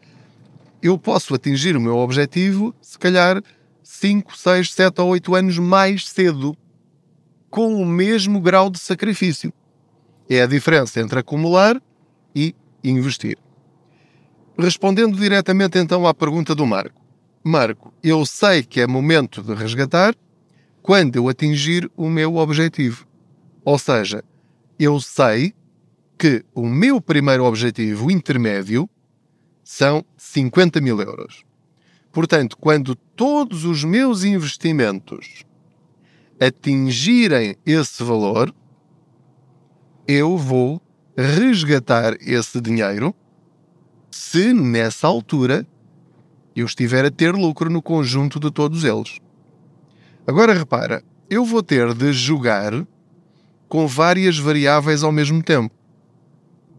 eu 0.81 0.97
posso 0.97 1.35
atingir 1.35 1.75
o 1.75 1.81
meu 1.81 1.97
objetivo, 1.97 2.73
se 2.81 2.97
calhar 2.97 3.41
5, 3.83 4.37
6, 4.37 4.73
7 4.73 5.01
ou 5.01 5.09
8 5.09 5.35
anos 5.35 5.57
mais 5.57 6.07
cedo 6.07 6.55
com 7.49 7.75
o 7.75 7.85
mesmo 7.85 8.39
grau 8.39 8.69
de 8.69 8.79
sacrifício. 8.79 9.53
É 10.29 10.41
a 10.41 10.47
diferença 10.47 11.01
entre 11.01 11.19
acumular 11.19 11.81
e 12.33 12.55
investir. 12.83 13.37
Respondendo 14.57 15.17
diretamente 15.17 15.77
então 15.77 16.07
à 16.07 16.13
pergunta 16.13 16.55
do 16.55 16.65
Marco. 16.65 17.01
Marco, 17.43 17.93
eu 18.03 18.25
sei 18.25 18.63
que 18.63 18.79
é 18.79 18.87
momento 18.87 19.41
de 19.41 19.53
resgatar 19.53 20.15
quando 20.81 21.15
eu 21.15 21.27
atingir 21.27 21.91
o 21.95 22.09
meu 22.09 22.37
objetivo. 22.37 23.05
Ou 23.63 23.77
seja, 23.77 24.23
eu 24.79 24.99
sei 24.99 25.53
que 26.17 26.43
o 26.53 26.67
meu 26.67 27.01
primeiro 27.01 27.43
objetivo 27.43 28.09
intermédio 28.09 28.89
são 29.71 30.03
50 30.17 30.81
mil 30.81 30.99
euros. 30.99 31.45
Portanto, 32.11 32.57
quando 32.57 32.93
todos 32.93 33.63
os 33.63 33.85
meus 33.85 34.25
investimentos 34.25 35.45
atingirem 36.37 37.55
esse 37.65 38.03
valor, 38.03 38.53
eu 40.05 40.37
vou 40.37 40.81
resgatar 41.15 42.17
esse 42.19 42.59
dinheiro 42.59 43.15
se 44.11 44.53
nessa 44.53 45.07
altura 45.07 45.65
eu 46.53 46.65
estiver 46.65 47.05
a 47.05 47.11
ter 47.11 47.33
lucro 47.33 47.69
no 47.69 47.81
conjunto 47.81 48.41
de 48.41 48.51
todos 48.51 48.83
eles. 48.83 49.19
Agora 50.27 50.53
repara, 50.53 51.01
eu 51.29 51.45
vou 51.45 51.63
ter 51.63 51.93
de 51.93 52.11
jogar 52.11 52.85
com 53.69 53.87
várias 53.87 54.37
variáveis 54.37 55.01
ao 55.01 55.13
mesmo 55.13 55.41
tempo. 55.41 55.73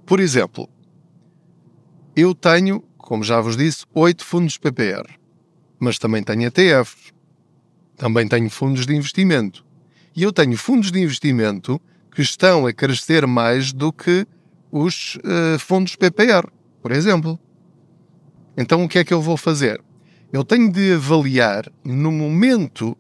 Por 0.05 0.21
exemplo, 0.21 0.69
eu 2.15 2.35
tenho, 2.35 2.83
como 2.99 3.25
já 3.25 3.41
vos 3.41 3.57
disse, 3.57 3.85
oito 3.95 4.25
fundos 4.25 4.59
PPR, 4.59 5.09
mas 5.79 5.99
também 5.99 6.23
tenho 6.23 6.45
ETFs, 6.45 7.13
também 7.97 8.29
tenho 8.29 8.51
fundos 8.51 8.87
de 8.87 8.95
investimento. 8.95 9.65
E 10.15 10.23
eu 10.23 10.33
tenho 10.33 10.57
fundos 10.57 10.93
de 10.93 11.01
investimento 11.01 11.81
que 12.15 12.21
estão 12.21 12.67
a 12.67 12.73
crescer 12.73 13.27
mais 13.27 13.73
do 13.73 13.93
que 13.93 14.27
os 14.71 15.17
uh, 15.17 15.59
fundos 15.59 15.97
PPR, 15.97 16.47
por 16.83 16.93
exemplo. 16.93 17.39
Então 18.57 18.85
o 18.85 18.89
que 18.89 18.99
é 18.99 19.05
que 19.05 19.15
eu 19.15 19.23
vou 19.23 19.37
fazer? 19.37 19.83
Eu 20.33 20.45
tenho 20.45 20.71
de 20.71 20.95
avaliar 20.95 21.71
no 21.85 22.13
momento 22.13 22.97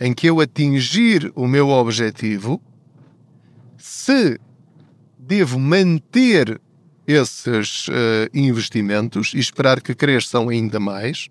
em 0.00 0.12
que 0.12 0.26
eu 0.26 0.40
atingir 0.40 1.32
o 1.34 1.46
meu 1.46 1.68
objetivo 1.68 2.60
se 3.76 4.38
devo 5.18 5.58
manter 5.58 6.60
esses 7.06 7.88
uh, 7.88 7.92
investimentos 8.34 9.32
e 9.34 9.38
esperar 9.38 9.80
que 9.80 9.94
cresçam 9.94 10.48
ainda 10.48 10.80
mais 10.80 11.28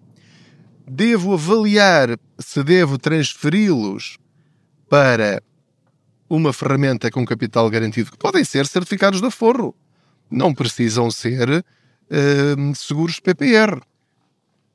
devo 0.87 1.33
avaliar 1.33 2.17
se 2.37 2.63
devo 2.63 2.97
transferi-los 2.97 4.17
para 4.89 5.41
uma 6.29 6.53
ferramenta 6.53 7.09
com 7.11 7.25
capital 7.25 7.69
garantido, 7.69 8.11
que 8.11 8.17
podem 8.17 8.43
ser 8.43 8.65
certificados 8.67 9.21
de 9.21 9.27
aforro. 9.27 9.75
Não 10.29 10.53
precisam 10.53 11.09
ser 11.11 11.49
uh, 11.49 12.75
seguros 12.75 13.19
PPR. 13.19 13.81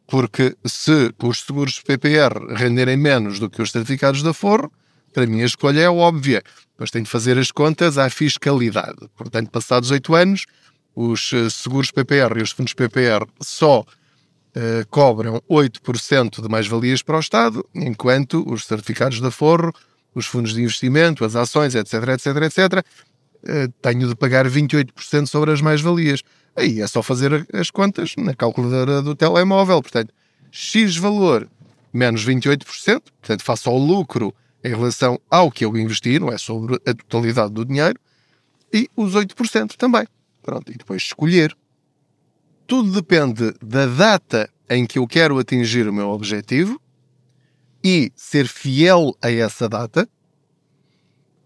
Porque 0.07 0.57
se 0.65 1.13
os 1.23 1.41
seguros 1.41 1.81
PPR 1.81 2.55
renderem 2.55 2.97
menos 2.97 3.39
do 3.39 3.49
que 3.49 3.63
os 3.63 3.71
certificados 3.71 4.23
de 4.23 4.29
aforro, 4.29 4.73
para 5.13 5.27
mim 5.27 5.43
a 5.43 5.47
escolha 5.47 5.81
é 5.81 5.91
óbvia. 5.91 6.43
Mas 6.79 6.91
tenho 6.91 7.05
de 7.05 7.11
fazer 7.11 7.39
as 7.39 7.51
contas 7.51 7.99
à 7.99 8.11
fiscalidade. 8.11 9.09
Portanto, 9.17 9.51
passados 9.51 9.91
oito 9.91 10.15
anos, 10.15 10.47
os 10.95 11.33
eh, 11.33 11.49
seguros 11.51 11.91
PPR 11.91 12.39
e 12.39 12.43
os 12.43 12.51
fundos 12.51 12.75
PPR 12.75 13.27
só 13.41 13.81
uh, 13.81 14.87
cobram 14.91 15.41
8% 15.49 16.43
de 16.43 16.49
mais-valias 16.49 17.03
para 17.03 17.17
o 17.17 17.21
Estado, 17.21 17.65
enquanto 17.75 18.45
os 18.51 18.65
certificados 18.65 19.21
de 19.21 19.27
aforro, 19.27 19.73
os 20.15 20.27
fundos 20.27 20.55
de 20.55 20.63
investimento, 20.63 21.25
as 21.25 21.37
ações, 21.37 21.75
etc, 21.75 21.95
etc, 22.09 22.27
etc, 22.43 22.85
uh, 23.45 23.73
tenho 23.81 24.09
de 24.09 24.15
pagar 24.15 24.49
28% 24.49 25.27
sobre 25.27 25.53
as 25.53 25.61
mais-valias. 25.61 26.23
Aí 26.57 26.81
é 26.81 26.87
só 26.87 27.03
fazer 27.03 27.47
as 27.53 27.71
contas 27.71 28.15
na 28.17 28.35
calculadora 28.35 29.01
do 29.01 29.15
telemóvel. 29.15 29.81
Portanto, 29.81 30.13
X 30.51 30.97
valor 30.97 31.49
menos 31.93 32.25
28%, 32.25 32.65
portanto, 33.21 33.43
faço 33.43 33.69
ao 33.69 33.79
lucro 33.79 34.35
em 34.63 34.71
relação 34.71 35.19
ao 35.31 35.51
que 35.51 35.65
eu 35.65 35.77
investi, 35.77 36.19
não 36.19 36.29
é 36.29 36.39
sobre 36.39 36.75
a 36.87 36.95
totalidade 36.95 37.53
do 37.53 37.65
dinheiro, 37.65 37.99
e 38.73 38.89
os 38.97 39.15
8% 39.15 39.77
também. 39.77 40.07
Pronto, 40.43 40.73
e 40.73 40.77
depois 40.77 41.03
escolher 41.03 41.57
tudo 42.71 42.93
depende 42.93 43.53
da 43.61 43.87
data 43.87 44.49
em 44.69 44.87
que 44.87 45.01
eu 45.01 45.05
quero 45.05 45.37
atingir 45.41 45.89
o 45.89 45.93
meu 45.93 46.09
objetivo 46.11 46.81
e 47.83 48.13
ser 48.15 48.47
fiel 48.47 49.13
a 49.21 49.29
essa 49.29 49.69
data, 49.69 50.09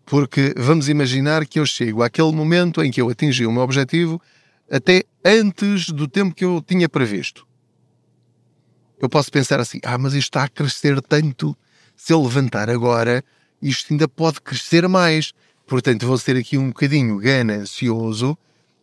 porque 0.04 0.52
vamos 0.54 0.86
imaginar 0.86 1.46
que 1.46 1.58
eu 1.58 1.64
chego 1.64 2.02
àquele 2.02 2.30
momento 2.30 2.84
em 2.84 2.90
que 2.90 3.00
eu 3.00 3.08
atingi 3.08 3.46
o 3.46 3.52
meu 3.52 3.62
objetivo 3.62 4.20
até 4.70 5.04
antes 5.24 5.88
do 5.88 6.06
tempo 6.06 6.34
que 6.34 6.44
eu 6.44 6.60
tinha 6.60 6.90
previsto. 6.90 7.46
Eu 9.00 9.08
posso 9.08 9.32
pensar 9.32 9.58
assim: 9.60 9.80
ah, 9.82 9.96
mas 9.96 10.12
isto 10.12 10.28
está 10.28 10.44
a 10.44 10.48
crescer 10.48 11.00
tanto, 11.00 11.56
se 11.96 12.12
eu 12.12 12.22
levantar 12.22 12.68
agora, 12.68 13.24
isto 13.62 13.94
ainda 13.94 14.06
pode 14.06 14.42
crescer 14.42 14.86
mais. 14.88 15.32
Portanto, 15.66 16.06
vou 16.06 16.18
ser 16.18 16.36
aqui 16.36 16.58
um 16.58 16.68
bocadinho 16.68 17.16
ganancioso 17.16 18.36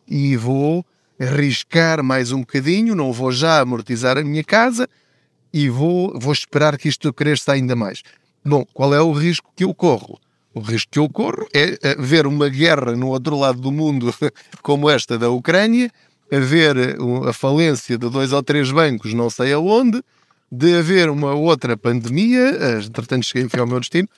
e 0.06 0.36
vou 0.36 0.84
arriscar 1.20 2.02
mais 2.02 2.32
um 2.32 2.40
bocadinho, 2.40 2.94
não 2.94 3.12
vou 3.12 3.30
já 3.30 3.60
amortizar 3.60 4.18
a 4.18 4.24
minha 4.24 4.42
casa 4.42 4.88
e 5.52 5.68
vou, 5.68 6.18
vou 6.18 6.32
esperar 6.32 6.76
que 6.76 6.88
isto 6.88 7.12
cresça 7.12 7.52
ainda 7.52 7.76
mais. 7.76 8.02
Bom, 8.44 8.64
qual 8.72 8.94
é 8.94 9.00
o 9.00 9.12
risco 9.12 9.50
que 9.54 9.64
eu 9.64 9.74
corro? 9.74 10.18
O 10.54 10.60
risco 10.60 10.90
que 10.90 10.98
eu 10.98 11.08
corro 11.08 11.46
é, 11.54 11.78
é 11.82 11.94
ver 11.94 12.26
uma 12.26 12.48
guerra 12.48 12.96
no 12.96 13.08
outro 13.08 13.38
lado 13.38 13.60
do 13.60 13.70
mundo, 13.70 14.12
como 14.62 14.90
esta 14.90 15.18
da 15.18 15.30
Ucrânia, 15.30 15.90
haver 16.30 16.76
a 17.28 17.32
falência 17.32 17.96
de 17.96 18.08
dois 18.08 18.32
ou 18.32 18.42
três 18.42 18.70
bancos, 18.70 19.14
não 19.14 19.30
sei 19.30 19.52
aonde, 19.52 20.02
de 20.50 20.76
haver 20.76 21.08
uma 21.08 21.34
outra 21.34 21.76
pandemia, 21.76 22.78
entretanto 22.84 23.26
cheguei 23.26 23.48
ao 23.60 23.66
meu 23.66 23.80
destino, 23.80 24.08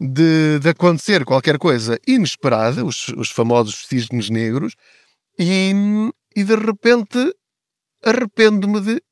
de, 0.00 0.58
de 0.60 0.68
acontecer 0.68 1.24
qualquer 1.24 1.58
coisa 1.58 1.98
inesperada, 2.06 2.84
os, 2.84 3.08
os 3.08 3.30
famosos 3.30 3.86
cisnes 3.86 4.28
negros, 4.28 4.74
e, 5.38 5.72
e 6.36 6.44
de 6.44 6.56
repente 6.56 7.34
arrependo-me 8.04 8.80
de 8.80 9.02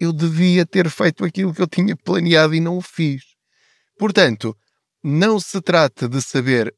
eu 0.00 0.12
devia 0.12 0.66
ter 0.66 0.90
feito 0.90 1.24
aquilo 1.24 1.54
que 1.54 1.62
eu 1.62 1.68
tinha 1.68 1.96
planeado 1.96 2.54
e 2.54 2.60
não 2.60 2.76
o 2.76 2.82
fiz. 2.82 3.22
Portanto, 3.96 4.56
não 5.02 5.38
se 5.38 5.60
trata 5.60 6.08
de 6.08 6.20
saber 6.20 6.74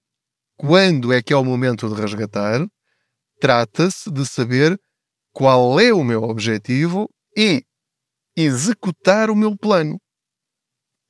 quando 0.57 1.13
é 1.13 1.23
que 1.23 1.33
é 1.33 1.37
o 1.37 1.45
momento 1.45 1.89
de 1.89 2.01
resgatar, 2.01 2.67
trata-se 3.41 4.11
de 4.11 4.27
saber 4.27 4.79
qual 5.33 5.81
é 5.81 5.93
o 5.93 6.05
meu 6.05 6.23
objetivo 6.23 7.09
e 7.37 7.65
executar 8.37 9.31
o 9.31 9.37
meu 9.37 9.57
plano. 9.57 9.99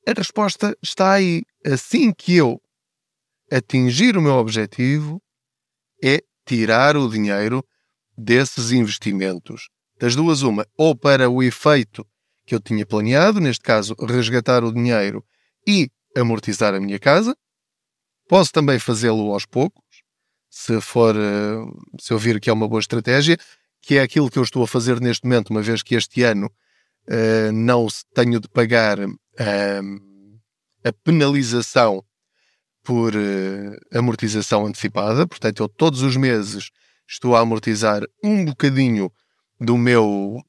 A 0.07 0.13
resposta 0.13 0.75
está 0.81 1.13
aí. 1.13 1.41
Assim 1.65 2.13
que 2.13 2.35
eu 2.35 2.61
atingir 3.51 4.17
o 4.17 4.21
meu 4.21 4.35
objetivo 4.35 5.21
é 6.03 6.21
tirar 6.45 6.95
o 6.95 7.09
dinheiro 7.09 7.63
desses 8.17 8.71
investimentos. 8.71 9.69
Das 9.99 10.15
duas, 10.15 10.41
uma, 10.41 10.65
ou 10.77 10.95
para 10.95 11.29
o 11.29 11.41
efeito 11.41 12.05
que 12.45 12.53
eu 12.53 12.59
tinha 12.59 12.85
planeado, 12.85 13.39
neste 13.39 13.63
caso, 13.63 13.95
resgatar 13.99 14.63
o 14.63 14.71
dinheiro 14.71 15.25
e 15.67 15.89
amortizar 16.15 16.73
a 16.73 16.79
minha 16.79 16.99
casa. 16.99 17.35
Posso 18.27 18.51
também 18.51 18.79
fazê-lo 18.79 19.33
aos 19.33 19.45
poucos, 19.45 19.83
se 20.49 20.79
for, 20.81 21.15
eh, 21.15 21.99
se 21.99 22.13
eu 22.13 22.17
vir 22.17 22.39
que 22.39 22.49
é 22.49 22.53
uma 22.53 22.67
boa 22.67 22.79
estratégia, 22.79 23.37
que 23.81 23.95
é 23.97 24.01
aquilo 24.01 24.29
que 24.29 24.39
eu 24.39 24.43
estou 24.43 24.63
a 24.63 24.67
fazer 24.67 24.99
neste 24.99 25.25
momento, 25.25 25.49
uma 25.49 25.61
vez 25.61 25.83
que 25.83 25.95
este 25.95 26.23
ano 26.23 26.47
uh, 27.07 27.51
não 27.51 27.85
tenho 28.15 28.39
de 28.39 28.47
pagar 28.47 28.99
uh, 28.99 29.15
a 30.83 30.91
penalização 31.03 32.03
por 32.81 33.13
uh, 33.15 33.97
amortização 33.97 34.65
antecipada, 34.65 35.27
portanto, 35.27 35.61
eu 35.61 35.69
todos 35.69 36.01
os 36.01 36.17
meses 36.17 36.71
estou 37.07 37.35
a 37.35 37.39
amortizar 37.39 38.03
um 38.23 38.45
bocadinho 38.45 39.11
do 39.59 39.77
meu, 39.77 40.41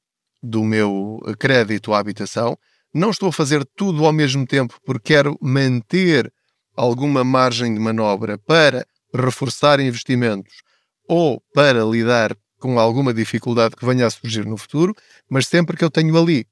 do 0.42 0.64
meu 0.64 1.20
crédito 1.38 1.92
à 1.92 1.98
habitação. 1.98 2.56
Não 2.92 3.10
estou 3.10 3.28
a 3.28 3.32
fazer 3.32 3.64
tudo 3.76 4.04
ao 4.04 4.12
mesmo 4.12 4.46
tempo 4.46 4.78
porque 4.84 5.14
quero 5.14 5.38
manter 5.40 6.32
alguma 6.76 7.24
margem 7.24 7.72
de 7.72 7.80
manobra 7.80 8.38
para 8.38 8.86
reforçar 9.14 9.80
investimentos 9.80 10.62
ou 11.08 11.42
para 11.54 11.84
lidar 11.84 12.36
com 12.58 12.78
alguma 12.78 13.12
dificuldade 13.12 13.76
que 13.76 13.84
venha 13.84 14.06
a 14.06 14.10
surgir 14.10 14.44
no 14.44 14.56
futuro, 14.56 14.94
mas 15.28 15.46
sempre 15.46 15.76
que 15.76 15.84
eu 15.84 15.90
tenho 15.90 16.16
ali 16.16 16.46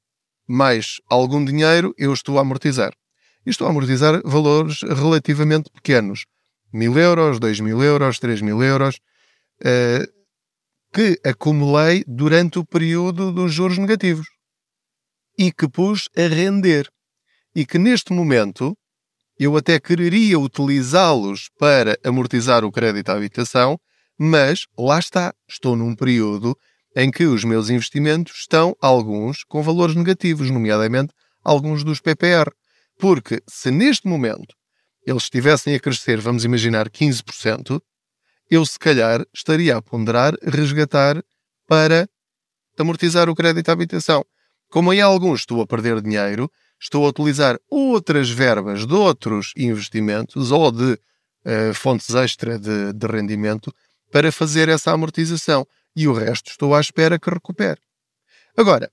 mais 0.47 1.01
algum 1.09 1.43
dinheiro, 1.43 1.93
eu 1.97 2.13
estou 2.13 2.37
a 2.37 2.41
amortizar. 2.41 2.93
E 3.45 3.49
estou 3.49 3.67
a 3.67 3.69
amortizar 3.69 4.21
valores 4.23 4.81
relativamente 4.81 5.69
pequenos. 5.71 6.25
Mil 6.71 6.97
euros, 6.97 7.39
dois 7.39 7.59
mil 7.59 7.81
euros, 7.81 8.19
três 8.19 8.41
mil 8.41 8.61
euros. 8.61 8.99
Uh, 9.61 10.15
que 10.93 11.19
acumulei 11.25 12.05
durante 12.07 12.57
o 12.57 12.65
período 12.65 13.31
dos 13.31 13.53
juros 13.53 13.77
negativos 13.77 14.25
e 15.37 15.51
que 15.51 15.67
pus 15.67 16.07
a 16.15 16.27
render. 16.27 16.89
E 17.53 17.65
que 17.65 17.77
neste 17.77 18.13
momento 18.13 18.77
eu 19.37 19.57
até 19.57 19.77
quereria 19.77 20.39
utilizá-los 20.39 21.49
para 21.59 21.97
amortizar 22.03 22.63
o 22.63 22.71
crédito 22.71 23.09
à 23.09 23.13
habitação, 23.13 23.77
mas 24.17 24.65
lá 24.77 24.97
está, 24.97 25.33
estou 25.49 25.75
num 25.75 25.93
período 25.93 26.57
em 26.95 27.11
que 27.11 27.25
os 27.25 27.43
meus 27.43 27.69
investimentos 27.69 28.33
estão, 28.37 28.73
alguns, 28.81 29.43
com 29.43 29.61
valores 29.61 29.95
negativos, 29.95 30.49
nomeadamente 30.49 31.13
alguns 31.43 31.83
dos 31.83 31.99
PPR. 31.99 32.49
Porque 32.97 33.41
se 33.49 33.69
neste 33.69 34.07
momento 34.07 34.55
eles 35.05 35.23
estivessem 35.23 35.75
a 35.75 35.79
crescer, 35.79 36.21
vamos 36.21 36.45
imaginar, 36.45 36.89
15%, 36.89 37.81
eu 38.49 38.65
se 38.65 38.77
calhar 38.77 39.25
estaria 39.33 39.77
a 39.77 39.81
ponderar 39.81 40.33
resgatar 40.43 41.23
para 41.67 42.07
amortizar 42.77 43.29
o 43.29 43.35
crédito 43.35 43.69
à 43.69 43.73
habitação. 43.73 44.25
Como 44.69 44.93
em 44.93 45.01
alguns 45.01 45.41
estou 45.41 45.61
a 45.61 45.67
perder 45.67 46.01
dinheiro, 46.01 46.51
estou 46.79 47.05
a 47.05 47.09
utilizar 47.09 47.57
outras 47.69 48.29
verbas 48.29 48.85
de 48.85 48.93
outros 48.93 49.53
investimentos 49.55 50.51
ou 50.51 50.71
de 50.71 50.93
uh, 50.93 51.73
fontes 51.73 52.13
extra 52.13 52.59
de, 52.59 52.93
de 52.93 53.07
rendimento 53.07 53.73
para 54.11 54.31
fazer 54.31 54.69
essa 54.69 54.91
amortização 54.91 55.65
e 55.95 56.07
o 56.07 56.13
resto 56.13 56.51
estou 56.51 56.75
à 56.75 56.81
espera 56.81 57.19
que 57.19 57.29
recupere. 57.29 57.79
Agora, 58.57 58.91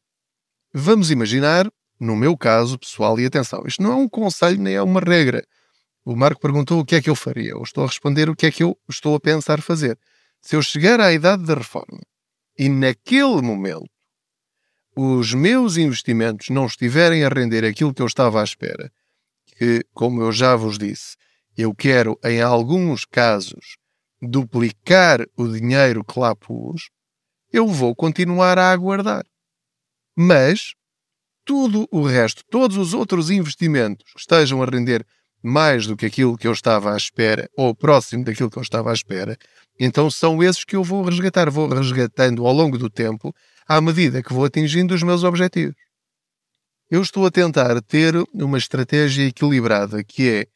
vamos 0.73 1.11
imaginar, 1.11 1.71
no 1.99 2.17
meu 2.17 2.37
caso 2.37 2.79
pessoal, 2.79 3.19
e 3.19 3.27
atenção, 3.27 3.65
isto 3.67 3.83
não 3.83 3.93
é 3.93 3.97
um 3.97 4.09
conselho 4.09 4.61
nem 4.61 4.75
é 4.75 4.83
uma 4.83 5.01
regra. 5.01 5.45
O 6.05 6.17
Marco 6.17 6.41
perguntou 6.41 6.81
o 6.81 6.85
que 6.85 6.97
é 6.97 7.03
que 7.03 7.09
eu 7.09 7.15
faria. 7.15 7.51
Eu 7.51 7.63
estou 7.63 7.85
a 7.85 7.87
responder 7.87 8.29
o 8.29 8.35
que 8.35 8.47
é 8.47 8.51
que 8.51 8.63
eu 8.63 8.77
estou 8.89 9.15
a 9.15 9.21
pensar 9.21 9.63
fazer. 9.63 9.99
Se 10.41 10.57
eu 10.57 10.63
chegar 10.63 11.01
à 11.01 11.13
idade 11.13 11.45
da 11.45 11.55
reforma 11.55 12.01
e 12.59 12.69
naquele 12.69 13.41
momento 13.41 13.89
os 14.97 15.33
meus 15.33 15.77
investimentos 15.77 16.49
não 16.51 16.67
estiverem 16.67 17.25
a 17.25 17.29
render 17.29 17.65
aquilo 17.65 17.95
que 17.95 18.03
eu 18.03 18.07
estava 18.07 18.41
à 18.41 18.45
espera, 18.45 18.91
que, 19.57 19.85
como 19.95 20.21
eu 20.21 20.33
já 20.33 20.55
vos 20.57 20.77
disse, 20.77 21.17
eu 21.57 21.75
quero, 21.75 22.19
em 22.25 22.43
alguns 22.43 23.05
casos, 23.05 23.77
duplicar 24.21 25.21
o 25.37 25.49
dinheiro 25.49 26.05
que 26.05 26.19
lá 26.19 26.35
pus, 26.35 26.91
eu 27.53 27.67
vou 27.67 27.95
continuar 27.95 28.59
a 28.59 28.71
aguardar. 28.71 29.25
Mas 30.17 30.75
tudo 31.45 31.89
o 31.91 32.03
resto, 32.03 32.43
todos 32.51 32.77
os 32.77 32.93
outros 32.93 33.31
investimentos 33.31 34.13
que 34.13 34.21
estejam 34.21 34.63
a 34.63 34.67
render 34.67 35.07
mais 35.43 35.87
do 35.87 35.97
que 35.97 36.07
aquilo 36.07 36.39
que 36.39 36.47
eu 36.47 36.53
estava 36.53 36.93
à 36.93 36.97
espera, 36.97 37.49
ou 37.57 37.75
próximo 37.75 38.25
daquilo 38.25 38.51
que 38.51 38.59
eu 38.59 38.63
estava 38.63 38.91
à 38.91 38.95
espera, 38.95 39.37
então 39.79 40.11
são 40.11 40.43
esses 40.43 40.65
que 40.65 40.77
eu 40.77 40.85
vou 40.85 41.03
resgatar. 41.03 41.51
Vou 41.51 41.69
resgatando 41.69 42.47
ao 42.47 42.53
longo 42.53 42.79
do 42.79 42.89
tempo, 42.89 43.35
à 43.67 43.81
medida 43.81 44.23
que 44.23 44.33
vou 44.33 44.45
atingindo 44.45 44.95
os 44.95 45.03
meus 45.03 45.25
objetivos. 45.25 45.75
Eu 46.91 47.03
estou 47.03 47.27
a 47.27 47.31
tentar 47.31 47.81
ter 47.83 48.15
uma 48.35 48.59
estratégia 48.59 49.27
equilibrada, 49.27 50.05
que 50.05 50.29
é, 50.29 50.47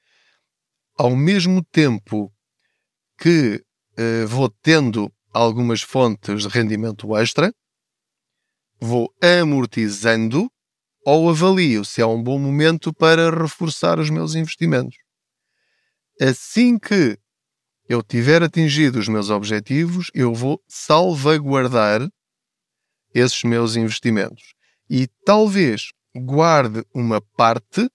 ao 0.99 1.17
mesmo 1.17 1.65
tempo 1.65 2.31
que 3.19 3.63
uh, 3.99 4.27
vou 4.27 4.51
tendo 4.63 5.11
algumas 5.33 5.81
fontes 5.83 6.43
de 6.43 6.49
rendimento 6.49 7.17
extra, 7.17 7.53
vou 8.79 9.11
amortizando 9.23 10.51
ou 11.07 11.31
avalio 11.31 11.85
se 11.85 12.03
é 12.03 12.07
um 12.07 12.21
bom 12.21 12.37
momento 12.37 12.93
para 12.93 13.31
reforçar 13.31 14.01
os 14.01 14.11
meus 14.11 14.35
investimentos. 14.35 14.97
Assim 16.21 16.77
que 16.77 17.17
eu 17.89 18.03
tiver 18.03 18.43
atingido 18.43 18.99
os 18.99 19.07
meus 19.07 19.31
objetivos, 19.31 20.11
eu 20.13 20.35
vou 20.35 20.61
salvaguardar 20.67 22.11
esses 23.15 23.45
meus 23.45 23.77
investimentos 23.77 24.55
e 24.91 25.07
talvez 25.25 25.93
guarde 26.13 26.85
uma 26.93 27.21
parte 27.21 27.89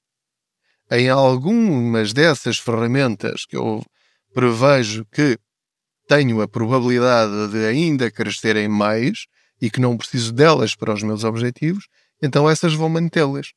em 0.89 1.09
algumas 1.09 2.13
dessas 2.13 2.59
ferramentas 2.59 3.45
que 3.45 3.57
eu 3.57 3.83
prevejo 4.33 5.05
que 5.11 5.37
tenho 6.07 6.41
a 6.41 6.47
probabilidade 6.47 7.51
de 7.51 7.65
ainda 7.65 8.09
crescerem 8.09 8.69
mais 8.69 9.25
e 9.61 9.69
que 9.69 9.81
não 9.81 9.97
preciso 9.97 10.31
delas 10.31 10.75
para 10.75 10.93
os 10.93 11.03
meus 11.03 11.25
objetivos, 11.25 11.87
então 12.21 12.49
essas 12.49 12.73
vão 12.73 12.89
mantê-las. 12.89 13.53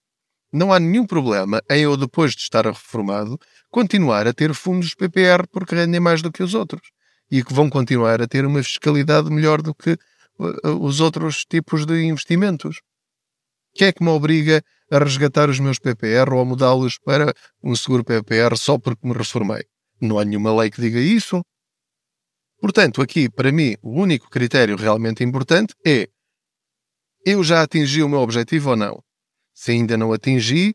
Não 0.52 0.72
há 0.72 0.78
nenhum 0.78 1.06
problema 1.06 1.60
em 1.68 1.82
eu, 1.82 1.96
depois 1.96 2.32
de 2.32 2.42
estar 2.42 2.64
reformado, 2.64 3.38
continuar 3.70 4.26
a 4.26 4.32
ter 4.32 4.54
fundos 4.54 4.94
PPR 4.94 5.48
porque 5.50 5.74
rendem 5.74 6.00
mais 6.00 6.22
do 6.22 6.30
que 6.30 6.42
os 6.42 6.54
outros 6.54 6.92
e 7.30 7.42
que 7.42 7.52
vão 7.52 7.68
continuar 7.68 8.22
a 8.22 8.28
ter 8.28 8.46
uma 8.46 8.62
fiscalidade 8.62 9.30
melhor 9.30 9.60
do 9.60 9.74
que 9.74 9.98
uh, 10.38 10.68
uh, 10.68 10.84
os 10.84 11.00
outros 11.00 11.44
tipos 11.44 11.84
de 11.84 12.04
investimentos. 12.04 12.80
Quem 13.74 13.88
é 13.88 13.92
que 13.92 14.04
me 14.04 14.10
obriga 14.10 14.62
a 14.90 14.98
resgatar 14.98 15.50
os 15.50 15.58
meus 15.58 15.80
PPR 15.80 16.32
ou 16.32 16.40
a 16.40 16.44
mudá-los 16.44 16.98
para 16.98 17.34
um 17.62 17.74
seguro 17.74 18.04
PPR 18.04 18.56
só 18.56 18.78
porque 18.78 19.06
me 19.06 19.12
reformei? 19.12 19.64
Não 20.00 20.18
há 20.18 20.24
nenhuma 20.24 20.54
lei 20.54 20.70
que 20.70 20.80
diga 20.80 21.00
isso. 21.00 21.42
Portanto, 22.60 23.02
aqui, 23.02 23.28
para 23.28 23.50
mim, 23.50 23.74
o 23.82 24.00
único 24.00 24.30
critério 24.30 24.76
realmente 24.76 25.24
importante 25.24 25.74
é 25.84 26.08
eu 27.24 27.42
já 27.42 27.62
atingi 27.62 28.02
o 28.02 28.08
meu 28.08 28.20
objetivo 28.20 28.70
ou 28.70 28.76
não? 28.76 29.02
Se 29.52 29.72
ainda 29.72 29.96
não 29.96 30.12
atingi, 30.12 30.74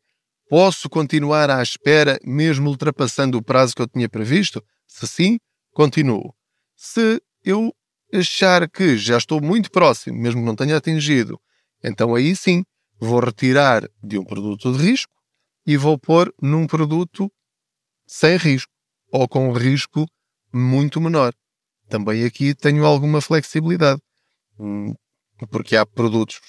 posso 0.49 0.89
continuar 0.89 1.49
à 1.49 1.61
espera, 1.61 2.19
mesmo 2.23 2.69
ultrapassando 2.69 3.37
o 3.37 3.43
prazo 3.43 3.75
que 3.75 3.81
eu 3.81 3.87
tinha 3.87 4.09
previsto? 4.09 4.63
Se 4.87 5.07
sim, 5.07 5.39
continuo. 5.73 6.33
Se 6.75 7.21
eu 7.43 7.73
achar 8.13 8.69
que 8.69 8.97
já 8.97 9.17
estou 9.17 9.41
muito 9.41 9.69
próximo, 9.69 10.17
mesmo 10.17 10.41
que 10.41 10.45
não 10.47 10.55
tenha 10.55 10.77
atingido, 10.77 11.39
então 11.83 12.15
aí 12.15 12.35
sim 12.35 12.63
vou 12.99 13.19
retirar 13.19 13.87
de 14.03 14.17
um 14.17 14.25
produto 14.25 14.71
de 14.71 14.83
risco 14.83 15.13
e 15.65 15.77
vou 15.77 15.97
pôr 15.97 16.33
num 16.41 16.65
produto 16.65 17.31
sem 18.07 18.37
risco 18.37 18.71
ou 19.11 19.27
com 19.27 19.51
risco 19.51 20.05
muito 20.51 20.99
menor. 20.99 21.33
Também 21.87 22.25
aqui 22.25 22.55
tenho 22.55 22.85
alguma 22.85 23.21
flexibilidade. 23.21 24.01
Porque 25.47 25.75
há 25.75 25.85
produtos 25.85 26.39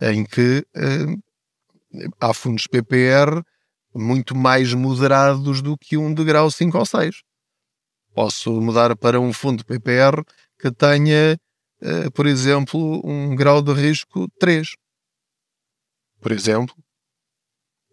em 0.00 0.24
que 0.24 0.66
uh, 0.76 2.10
há 2.20 2.34
fundos 2.34 2.66
PPR 2.66 3.42
muito 3.94 4.34
mais 4.36 4.74
moderados 4.74 5.62
do 5.62 5.76
que 5.76 5.96
um 5.96 6.12
de 6.12 6.24
grau 6.24 6.50
5 6.50 6.78
ou 6.78 6.84
6. 6.84 7.22
Posso 8.14 8.60
mudar 8.60 8.96
para 8.96 9.20
um 9.20 9.32
fundo 9.32 9.64
PPR 9.64 10.22
que 10.58 10.70
tenha, 10.70 11.38
uh, 11.82 12.10
por 12.12 12.26
exemplo, 12.26 13.00
um 13.04 13.34
grau 13.34 13.62
de 13.62 13.72
risco 13.72 14.26
3. 14.38 14.72
Por 16.20 16.32
exemplo. 16.32 16.74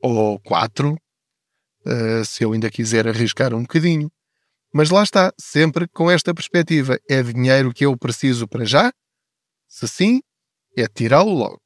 Ou 0.02 0.40
4, 0.40 0.92
uh, 0.92 0.98
eh, 1.86 2.24
se 2.26 2.44
eu 2.44 2.52
ainda 2.52 2.70
quiser 2.70 3.08
arriscar 3.08 3.54
um 3.54 3.62
bocadinho. 3.62 4.12
Mas 4.74 4.90
lá 4.90 5.04
está, 5.04 5.32
sempre 5.40 5.88
com 5.88 6.12
esta 6.12 6.34
perspectiva. 6.34 6.98
É 7.10 7.24
dinheiro 7.24 7.74
que 7.74 7.86
eu 7.86 7.96
preciso 7.96 8.48
para 8.48 8.66
já? 8.66 8.92
Se 9.74 9.88
sim, 9.88 10.22
é 10.78 10.88
tirá-lo 10.88 11.34
logo. 11.34 11.60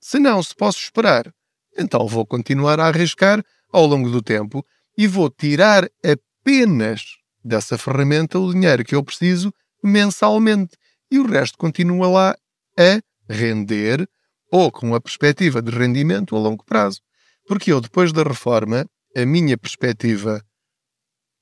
Se 0.00 0.18
não, 0.18 0.42
se 0.42 0.52
posso 0.52 0.80
esperar, 0.80 1.32
então 1.78 2.04
vou 2.08 2.26
continuar 2.26 2.80
a 2.80 2.88
arriscar 2.88 3.40
ao 3.72 3.86
longo 3.86 4.10
do 4.10 4.20
tempo 4.20 4.66
e 4.98 5.06
vou 5.06 5.30
tirar 5.30 5.88
apenas 6.04 7.02
dessa 7.44 7.78
ferramenta 7.78 8.36
o 8.36 8.52
dinheiro 8.52 8.84
que 8.84 8.96
eu 8.96 9.04
preciso 9.04 9.54
mensalmente. 9.80 10.76
E 11.08 11.20
o 11.20 11.26
resto 11.26 11.56
continua 11.56 12.08
lá 12.08 12.36
a 12.76 13.00
render 13.32 14.08
ou 14.50 14.72
com 14.72 14.92
a 14.92 15.00
perspectiva 15.00 15.62
de 15.62 15.70
rendimento 15.70 16.34
a 16.34 16.40
longo 16.40 16.64
prazo. 16.64 17.00
Porque 17.46 17.70
eu, 17.70 17.80
depois 17.80 18.12
da 18.12 18.24
reforma, 18.24 18.84
a 19.16 19.24
minha 19.24 19.56
perspectiva 19.56 20.44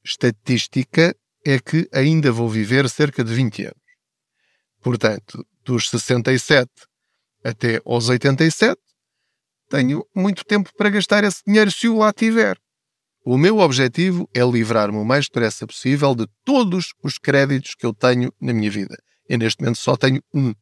estatística 0.05 1.17
é 1.47 1.59
que 1.59 1.89
ainda 1.95 2.31
vou 2.31 2.51
viver 2.51 2.91
cerca 2.91 3.25
de 3.25 3.33
20 3.33 3.63
anos. 3.65 3.85
Portanto, 4.83 5.43
dos 5.65 5.89
67 5.89 6.71
até 7.45 7.81
aos 7.85 8.09
87, 8.09 8.81
tenho 9.69 10.07
muito 10.15 10.45
tempo 10.45 10.71
para 10.77 10.91
gastar 10.91 11.25
esse 11.25 11.43
dinheiro 11.47 11.71
se 11.71 11.89
o 11.89 11.99
lá 11.99 12.13
tiver. 12.13 12.57
O 13.25 13.39
meu 13.39 13.59
objetivo 13.59 14.29
é 14.35 14.43
livrar-me 14.45 14.99
o 14.99 15.05
mais 15.05 15.27
depressa 15.27 15.67
possível 15.67 16.15
de 16.15 16.27
todos 16.45 16.93
os 17.03 17.19
créditos 17.19 17.75
que 17.75 17.87
eu 17.87 17.95
tenho 17.95 18.33
na 18.41 18.53
minha 18.53 18.71
vida. 18.71 18.97
E 19.29 19.37
neste 19.37 19.61
momento 19.63 19.79
só 19.79 19.97
tenho 19.97 20.23
um, 20.33 20.55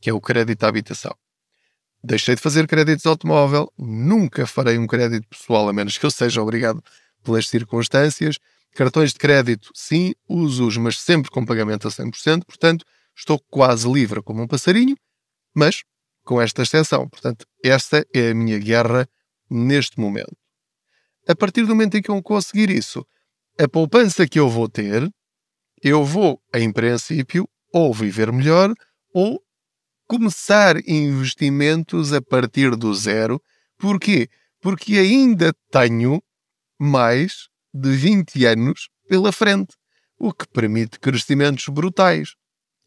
que 0.00 0.10
é 0.10 0.12
o 0.12 0.20
crédito 0.20 0.64
à 0.64 0.68
habitação. 0.68 1.14
Deixei 2.02 2.34
de 2.34 2.42
fazer 2.42 2.66
créditos 2.66 3.02
de 3.04 3.08
automóvel, 3.08 3.72
nunca 3.78 4.46
farei 4.46 4.76
um 4.76 4.86
crédito 4.86 5.26
pessoal, 5.28 5.68
a 5.68 5.72
menos 5.72 5.96
que 5.96 6.04
eu 6.04 6.10
seja 6.10 6.42
obrigado 6.42 6.82
pelas 7.22 7.48
circunstâncias. 7.48 8.38
Cartões 8.74 9.12
de 9.12 9.18
crédito, 9.18 9.70
sim, 9.72 10.12
uso-os, 10.28 10.76
mas 10.76 10.98
sempre 10.98 11.30
com 11.30 11.46
pagamento 11.46 11.86
a 11.86 11.90
100%, 11.90 12.44
portanto, 12.44 12.84
estou 13.16 13.38
quase 13.50 13.90
livre 13.90 14.22
como 14.22 14.42
um 14.42 14.46
passarinho, 14.46 14.96
mas 15.54 15.82
com 16.24 16.40
esta 16.40 16.62
exceção. 16.62 17.08
Portanto, 17.08 17.46
esta 17.62 18.04
é 18.14 18.30
a 18.30 18.34
minha 18.34 18.58
guerra 18.58 19.08
neste 19.50 20.00
momento. 20.00 20.36
A 21.28 21.34
partir 21.34 21.62
do 21.62 21.68
momento 21.68 21.96
em 21.96 22.02
que 22.02 22.10
eu 22.10 22.22
conseguir 22.22 22.70
isso, 22.70 23.06
a 23.58 23.68
poupança 23.68 24.26
que 24.26 24.38
eu 24.38 24.48
vou 24.48 24.68
ter, 24.68 25.08
eu 25.82 26.04
vou, 26.04 26.40
em 26.54 26.72
princípio, 26.72 27.48
ou 27.72 27.92
viver 27.92 28.32
melhor 28.32 28.72
ou 29.12 29.40
começar 30.06 30.76
investimentos 30.88 32.12
a 32.12 32.20
partir 32.20 32.76
do 32.76 32.94
zero. 32.94 33.40
Porquê? 33.78 34.28
Porque 34.60 34.98
ainda 34.98 35.52
tenho 35.70 36.22
mais 36.78 37.48
de 37.72 37.90
20 37.96 38.44
anos 38.46 38.88
pela 39.08 39.32
frente, 39.32 39.74
o 40.18 40.32
que 40.32 40.46
permite 40.48 40.98
crescimentos 40.98 41.66
brutais 41.68 42.34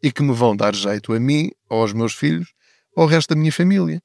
e 0.02 0.12
que 0.12 0.24
me 0.24 0.34
vão 0.34 0.56
dar 0.56 0.76
jeito 0.76 1.14
a 1.14 1.20
mim, 1.20 1.52
aos 1.70 1.94
meus 1.94 2.14
filhos, 2.14 2.54
ao 2.96 3.06
resto 3.06 3.30
da 3.30 3.40
minha 3.40 3.52
família. 3.52 4.02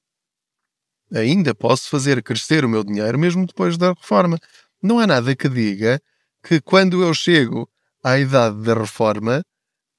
Ainda 1.15 1.55
posso 1.55 1.89
fazer 1.91 2.23
crescer 2.23 2.65
o 2.65 2.69
meu 2.69 2.83
dinheiro 2.83 3.19
mesmo 3.19 3.47
depois 3.47 3.77
da 3.77 3.93
reforma. 3.93 4.39
Não 4.83 4.99
há 4.99 5.07
nada 5.07 5.37
que 5.37 5.49
diga 5.49 6.01
que 6.43 6.61
quando 6.61 7.03
eu 7.03 7.13
chego 7.13 7.69
à 8.03 8.19
idade 8.19 8.63
da 8.63 8.75
reforma 8.75 9.45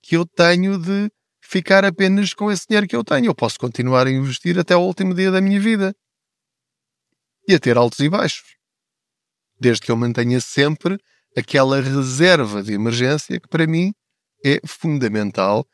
que 0.01 0.17
eu 0.17 0.25
tenho 0.25 0.77
de 0.77 1.09
ficar 1.41 1.85
apenas 1.85 2.33
com 2.33 2.51
esse 2.51 2.65
dinheiro 2.67 2.87
que 2.87 2.95
eu 2.95 3.03
tenho. 3.03 3.27
Eu 3.27 3.35
posso 3.35 3.59
continuar 3.59 4.07
a 4.07 4.11
investir 4.11 4.57
até 4.59 4.75
o 4.75 4.81
último 4.81 5.13
dia 5.13 5.31
da 5.31 5.39
minha 5.39 5.59
vida. 5.59 5.95
E 7.47 7.53
a 7.53 7.59
ter 7.59 7.77
altos 7.77 7.99
e 7.99 8.09
baixos. 8.09 8.55
Desde 9.59 9.81
que 9.81 9.91
eu 9.91 9.95
mantenha 9.95 10.41
sempre 10.41 10.97
aquela 11.37 11.81
reserva 11.81 12.63
de 12.63 12.73
emergência 12.73 13.39
que 13.39 13.47
para 13.47 13.67
mim 13.67 13.93
é 14.45 14.59
fundamental 14.65 15.65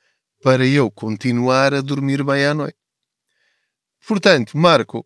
para 0.41 0.65
eu 0.65 0.89
continuar 0.91 1.73
a 1.73 1.81
dormir 1.81 2.23
bem 2.23 2.45
à 2.45 2.53
noite. 2.53 2.77
Portanto, 4.07 4.57
Marco, 4.57 5.05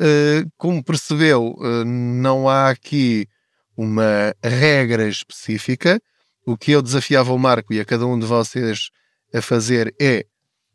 eh, 0.00 0.44
como 0.56 0.82
percebeu, 0.82 1.56
eh, 1.60 1.84
não 1.84 2.48
há 2.48 2.70
aqui 2.70 3.26
uma 3.76 4.34
regra 4.42 5.08
específica. 5.08 6.00
O 6.44 6.56
que 6.56 6.72
eu 6.72 6.82
desafiava 6.82 7.30
ao 7.30 7.38
Marco 7.38 7.72
e 7.72 7.80
a 7.80 7.84
cada 7.84 8.06
um 8.06 8.18
de 8.18 8.26
vocês 8.26 8.90
a 9.32 9.40
fazer 9.40 9.94
é 10.00 10.26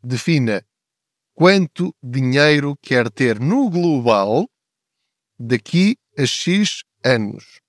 defina 0.02 0.64
quanto 1.34 1.94
dinheiro 2.02 2.76
quer 2.80 3.10
ter 3.10 3.38
no 3.38 3.68
global 3.68 4.48
daqui 5.38 5.96
a 6.18 6.24
X 6.24 6.82
anos. 7.04 7.60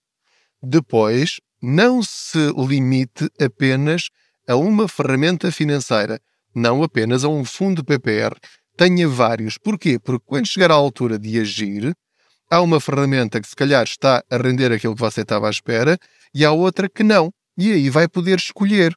Depois, 0.62 1.40
não 1.62 2.02
se 2.02 2.52
limite 2.56 3.30
apenas 3.40 4.10
a 4.10 4.27
uma 4.56 4.88
ferramenta 4.88 5.52
financeira, 5.52 6.20
não 6.56 6.84
apenas 6.84 7.24
a 7.24 7.28
um 7.28 7.44
fundo 7.44 7.84
PPR. 7.84 8.36
Tenha 8.78 9.08
vários. 9.08 9.58
Porquê? 9.58 10.00
Porque 10.00 10.24
quando 10.26 10.48
chegar 10.48 10.72
à 10.72 10.76
altura 10.76 11.18
de 11.18 11.40
agir, 11.40 11.94
há 12.50 12.62
uma 12.62 12.80
ferramenta 12.80 13.42
que 13.42 13.48
se 13.48 13.56
calhar 13.56 13.84
está 13.84 14.24
a 14.30 14.38
render 14.38 14.72
aquilo 14.72 14.96
que 14.96 15.02
você 15.02 15.22
estava 15.22 15.48
à 15.48 15.50
espera 15.50 15.98
e 16.34 16.46
há 16.46 16.52
outra 16.52 16.88
que 16.90 17.04
não. 17.04 17.32
E 17.58 17.72
aí 17.72 17.90
vai 17.90 18.08
poder 18.08 18.38
escolher 18.38 18.96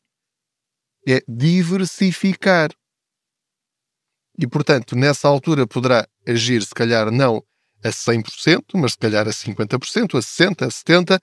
é 1.09 1.23
diversificar. 1.27 2.71
E, 4.39 4.47
portanto, 4.47 4.97
nessa 4.97 5.29
altura 5.29 5.67
poderá 5.67 6.07
agir, 6.27 6.63
se 6.63 6.75
calhar, 6.75 7.11
não 7.11 7.43
a 7.83 7.89
100%, 7.89 8.63
mas 8.75 8.93
se 8.93 8.99
calhar 8.99 9.27
a 9.27 9.31
50%, 9.31 10.17
a 10.17 10.21
60%, 10.21 10.67
a 10.67 10.69
70%, 10.69 11.21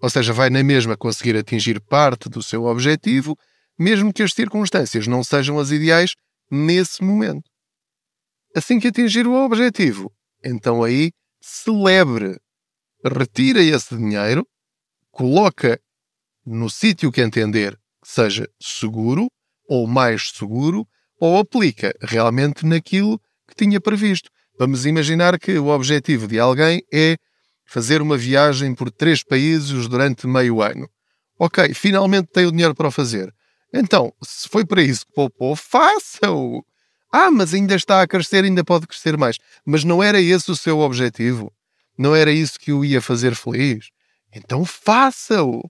ou 0.00 0.10
seja, 0.10 0.32
vai 0.32 0.50
na 0.50 0.62
mesma 0.62 0.96
conseguir 0.96 1.36
atingir 1.36 1.80
parte 1.80 2.28
do 2.28 2.42
seu 2.42 2.64
objetivo, 2.64 3.38
mesmo 3.78 4.12
que 4.12 4.22
as 4.22 4.32
circunstâncias 4.32 5.06
não 5.06 5.24
sejam 5.24 5.58
as 5.58 5.70
ideais 5.70 6.14
nesse 6.50 7.02
momento. 7.02 7.50
Assim 8.54 8.78
que 8.78 8.88
atingir 8.88 9.26
o 9.26 9.34
objetivo, 9.34 10.12
então 10.44 10.82
aí 10.82 11.12
celebre, 11.40 12.38
retira 13.04 13.62
esse 13.62 13.96
dinheiro, 13.96 14.46
coloca 15.10 15.80
no 16.44 16.68
sítio 16.68 17.10
que 17.10 17.20
entender 17.20 17.78
seja 18.04 18.48
seguro 18.60 19.28
ou 19.68 19.86
mais 19.86 20.30
seguro 20.30 20.86
ou 21.20 21.38
aplica 21.38 21.94
realmente 22.00 22.66
naquilo 22.66 23.20
que 23.48 23.54
tinha 23.54 23.80
previsto. 23.80 24.28
Vamos 24.58 24.84
imaginar 24.84 25.38
que 25.38 25.56
o 25.58 25.68
objetivo 25.68 26.26
de 26.26 26.38
alguém 26.38 26.82
é 26.92 27.16
fazer 27.64 28.02
uma 28.02 28.18
viagem 28.18 28.74
por 28.74 28.90
três 28.90 29.22
países 29.22 29.88
durante 29.88 30.26
meio 30.26 30.60
ano. 30.60 30.88
Ok, 31.38 31.72
finalmente 31.74 32.28
tem 32.32 32.44
o 32.44 32.50
dinheiro 32.50 32.74
para 32.74 32.88
o 32.88 32.90
fazer. 32.90 33.32
Então, 33.72 34.12
se 34.22 34.48
foi 34.48 34.64
para 34.64 34.82
isso 34.82 35.06
que 35.06 35.12
poupou, 35.12 35.56
faça-o! 35.56 36.64
Ah, 37.10 37.30
mas 37.30 37.52
ainda 37.52 37.74
está 37.74 38.02
a 38.02 38.06
crescer, 38.06 38.44
ainda 38.44 38.64
pode 38.64 38.86
crescer 38.86 39.16
mais. 39.16 39.36
Mas 39.64 39.84
não 39.84 40.02
era 40.02 40.20
esse 40.20 40.50
o 40.50 40.56
seu 40.56 40.78
objetivo? 40.80 41.52
Não 41.96 42.14
era 42.16 42.32
isso 42.32 42.58
que 42.58 42.72
o 42.72 42.84
ia 42.84 43.02
fazer 43.02 43.34
feliz? 43.34 43.90
Então 44.32 44.64
faça-o! 44.64 45.62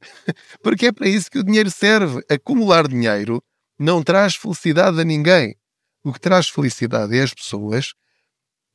Porque 0.62 0.86
é 0.86 0.92
para 0.92 1.08
isso 1.08 1.30
que 1.30 1.38
o 1.38 1.44
dinheiro 1.44 1.70
serve. 1.70 2.22
Acumular 2.30 2.86
dinheiro 2.86 3.42
não 3.78 4.02
traz 4.02 4.36
felicidade 4.36 5.00
a 5.00 5.04
ninguém. 5.04 5.56
O 6.04 6.12
que 6.12 6.20
traz 6.20 6.48
felicidade 6.48 7.16
é 7.16 7.22
as 7.22 7.34
pessoas 7.34 7.92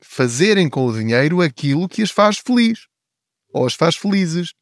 fazerem 0.02 0.70
com 0.70 0.86
o 0.86 0.94
dinheiro 0.94 1.42
aquilo 1.42 1.88
que 1.88 2.02
as 2.02 2.12
faz 2.12 2.38
feliz 2.38 2.88
ou 3.54 3.66
as 3.66 3.74
faz 3.74 3.96
felizes. 3.96 4.54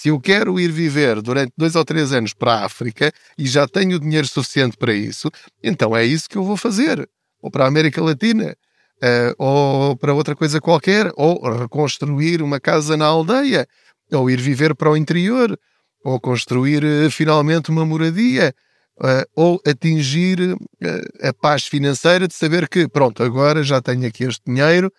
Se 0.00 0.10
eu 0.10 0.20
quero 0.20 0.60
ir 0.60 0.70
viver 0.70 1.20
durante 1.20 1.52
dois 1.58 1.74
ou 1.74 1.84
três 1.84 2.12
anos 2.12 2.32
para 2.32 2.52
a 2.52 2.64
África 2.66 3.12
e 3.36 3.48
já 3.48 3.66
tenho 3.66 3.98
dinheiro 3.98 4.28
suficiente 4.28 4.76
para 4.76 4.94
isso, 4.94 5.28
então 5.60 5.96
é 5.96 6.04
isso 6.04 6.28
que 6.28 6.38
eu 6.38 6.44
vou 6.44 6.56
fazer. 6.56 7.04
Ou 7.42 7.50
para 7.50 7.64
a 7.64 7.66
América 7.66 8.00
Latina, 8.00 8.56
uh, 9.02 9.34
ou 9.36 9.96
para 9.96 10.14
outra 10.14 10.36
coisa 10.36 10.60
qualquer, 10.60 11.10
ou 11.16 11.42
reconstruir 11.50 12.40
uma 12.42 12.60
casa 12.60 12.96
na 12.96 13.06
aldeia 13.06 13.66
ou 14.12 14.30
ir 14.30 14.40
viver 14.40 14.72
para 14.76 14.88
o 14.88 14.96
interior, 14.96 15.58
ou 16.04 16.20
construir 16.20 16.84
uh, 16.84 17.10
finalmente 17.10 17.68
uma 17.68 17.84
moradia, 17.84 18.54
uh, 19.00 19.28
ou 19.34 19.60
atingir 19.66 20.38
uh, 20.40 21.26
a 21.28 21.32
paz 21.32 21.66
financeira 21.66 22.28
de 22.28 22.34
saber 22.34 22.68
que, 22.68 22.86
pronto, 22.86 23.20
agora 23.24 23.64
já 23.64 23.82
tenho 23.82 24.06
aqui 24.06 24.22
este 24.22 24.42
dinheiro 24.46 24.92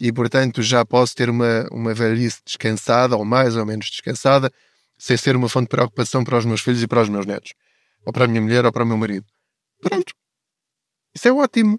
e, 0.00 0.10
portanto, 0.10 0.62
já 0.62 0.84
posso 0.84 1.14
ter 1.14 1.28
uma, 1.28 1.68
uma 1.70 1.92
velhice 1.92 2.40
descansada, 2.44 3.16
ou 3.16 3.24
mais 3.24 3.54
ou 3.54 3.66
menos 3.66 3.90
descansada, 3.90 4.50
sem 4.98 5.16
ser 5.16 5.36
uma 5.36 5.48
fonte 5.48 5.64
de 5.64 5.70
preocupação 5.70 6.24
para 6.24 6.38
os 6.38 6.44
meus 6.46 6.62
filhos 6.62 6.82
e 6.82 6.88
para 6.88 7.02
os 7.02 7.08
meus 7.08 7.26
netos, 7.26 7.52
ou 8.06 8.12
para 8.12 8.24
a 8.24 8.28
minha 8.28 8.40
mulher 8.40 8.64
ou 8.64 8.72
para 8.72 8.82
o 8.82 8.86
meu 8.86 8.96
marido. 8.96 9.26
Pronto. 9.80 10.14
Isso 11.14 11.28
é 11.28 11.32
ótimo. 11.32 11.78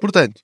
Portanto, 0.00 0.40